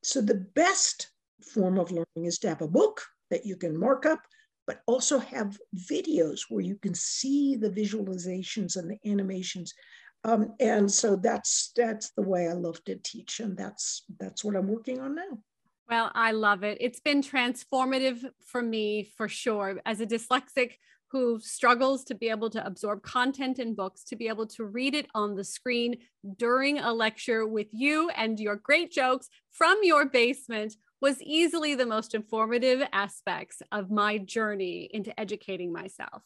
So 0.04 0.22
the 0.22 0.46
best 0.56 1.12
form 1.54 1.80
of 1.80 1.92
learning 1.92 2.26
is 2.26 2.40
to 2.40 2.50
have 2.50 2.62
a 2.62 2.68
book 2.68 3.02
that 3.30 3.46
you 3.46 3.56
can 3.56 3.78
mark 3.78 4.06
up, 4.06 4.22
but 4.66 4.82
also 4.88 5.20
have 5.20 5.58
videos 5.76 6.42
where 6.50 6.62
you 6.62 6.76
can 6.76 6.94
see 6.94 7.56
the 7.56 7.70
visualizations 7.70 8.78
and 8.78 8.90
the 8.90 9.10
animations. 9.10 9.74
Um, 10.24 10.54
and 10.60 10.92
so 10.92 11.16
that's 11.16 11.72
that's 11.76 12.12
the 12.12 12.22
way 12.22 12.48
I 12.48 12.54
love 12.54 12.84
to 12.86 12.96
teach, 12.96 13.40
and 13.40 13.56
that's 13.56 14.04
that's 14.20 14.44
what 14.44 14.56
I'm 14.56 14.68
working 14.68 15.00
on 15.00 15.16
now. 15.16 15.40
Well, 15.90 16.12
I 16.14 16.32
love 16.34 16.64
it. 16.64 16.78
It's 16.80 17.00
been 17.00 17.24
transformative 17.24 18.24
for 18.46 18.62
me 18.62 19.10
for 19.18 19.28
sure. 19.28 19.82
As 19.88 20.00
a 20.00 20.06
dyslexic 20.06 20.74
who 21.12 21.40
struggles 21.40 22.04
to 22.04 22.14
be 22.14 22.30
able 22.30 22.52
to 22.52 22.64
absorb 22.64 23.02
content 23.02 23.58
in 23.58 23.74
books, 23.74 24.04
to 24.04 24.16
be 24.16 24.28
able 24.28 24.46
to 24.46 24.66
read 24.66 24.94
it 24.94 25.08
on 25.16 25.36
the 25.36 25.44
screen 25.44 25.96
during 26.38 26.78
a 26.78 26.94
lecture 26.94 27.48
with 27.48 27.68
you 27.72 28.12
and 28.16 28.40
your 28.40 28.56
great 28.56 28.92
jokes 28.92 29.30
from 29.50 29.80
your 29.82 30.06
basement 30.06 30.76
was 31.02 31.20
easily 31.24 31.74
the 31.74 31.88
most 31.88 32.14
informative 32.14 32.88
aspects 32.94 33.64
of 33.72 33.90
my 33.90 34.20
journey 34.20 34.88
into 34.94 35.18
educating 35.20 35.74
myself. 35.74 36.22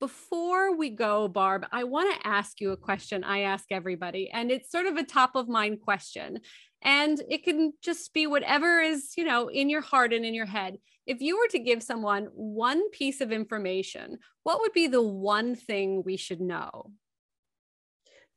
Before 0.00 0.76
we 0.76 0.90
go, 0.90 1.26
Barb, 1.26 1.66
I 1.72 1.84
want 1.84 2.14
to 2.14 2.28
ask 2.28 2.60
you 2.60 2.70
a 2.70 2.76
question 2.76 3.24
I 3.24 3.40
ask 3.40 3.64
everybody, 3.72 4.30
and 4.30 4.50
it's 4.50 4.70
sort 4.70 4.86
of 4.86 4.96
a 4.96 5.02
top 5.02 5.34
of 5.34 5.48
mind 5.48 5.80
question 5.80 6.40
and 6.82 7.20
it 7.28 7.44
can 7.44 7.72
just 7.82 8.12
be 8.12 8.26
whatever 8.26 8.80
is 8.80 9.12
you 9.16 9.24
know 9.24 9.48
in 9.48 9.68
your 9.68 9.80
heart 9.80 10.12
and 10.12 10.24
in 10.24 10.34
your 10.34 10.46
head. 10.46 10.78
If 11.06 11.22
you 11.22 11.38
were 11.38 11.48
to 11.52 11.58
give 11.58 11.82
someone 11.82 12.28
one 12.34 12.90
piece 12.90 13.20
of 13.20 13.32
information 13.32 14.18
what 14.42 14.60
would 14.60 14.72
be 14.72 14.86
the 14.86 15.02
one 15.02 15.54
thing 15.54 16.02
we 16.04 16.16
should 16.16 16.40
know? 16.40 16.90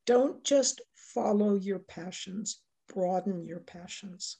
Don't 0.05 0.43
just 0.43 0.81
follow 0.95 1.55
your 1.55 1.79
passions 1.79 2.61
broaden 2.93 3.45
your 3.45 3.59
passions. 3.59 4.37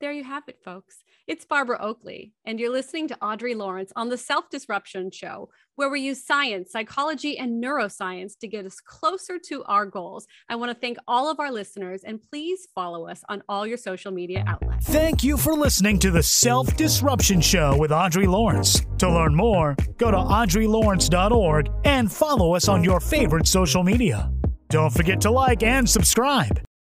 There 0.00 0.12
you 0.12 0.24
have 0.24 0.44
it, 0.48 0.58
folks. 0.62 1.02
It's 1.26 1.44
Barbara 1.44 1.78
Oakley, 1.80 2.34
and 2.44 2.60
you're 2.60 2.70
listening 2.70 3.08
to 3.08 3.18
Audrey 3.20 3.56
Lawrence 3.56 3.92
on 3.96 4.10
the 4.10 4.16
Self 4.16 4.48
Disruption 4.48 5.10
Show, 5.10 5.48
where 5.74 5.90
we 5.90 6.00
use 6.00 6.24
science, 6.24 6.70
psychology, 6.70 7.36
and 7.36 7.60
neuroscience 7.60 8.38
to 8.38 8.46
get 8.46 8.64
us 8.64 8.78
closer 8.78 9.36
to 9.46 9.64
our 9.64 9.86
goals. 9.86 10.28
I 10.48 10.54
want 10.54 10.70
to 10.70 10.80
thank 10.80 10.98
all 11.08 11.28
of 11.28 11.40
our 11.40 11.50
listeners, 11.50 12.04
and 12.04 12.22
please 12.22 12.68
follow 12.72 13.08
us 13.08 13.24
on 13.28 13.42
all 13.48 13.66
your 13.66 13.76
social 13.76 14.12
media 14.12 14.44
outlets. 14.46 14.86
Thank 14.86 15.24
you 15.24 15.36
for 15.36 15.54
listening 15.54 15.98
to 15.98 16.12
the 16.12 16.22
Self 16.22 16.76
Disruption 16.76 17.40
Show 17.40 17.76
with 17.76 17.90
Audrey 17.90 18.28
Lawrence. 18.28 18.82
To 18.98 19.10
learn 19.10 19.34
more, 19.34 19.74
go 19.96 20.12
to 20.12 20.16
audreylawrence.org 20.16 21.72
and 21.84 22.12
follow 22.12 22.54
us 22.54 22.68
on 22.68 22.84
your 22.84 23.00
favorite 23.00 23.48
social 23.48 23.82
media. 23.82 24.30
Don't 24.68 24.90
forget 24.90 25.20
to 25.22 25.32
like 25.32 25.64
and 25.64 25.90
subscribe. 25.90 26.65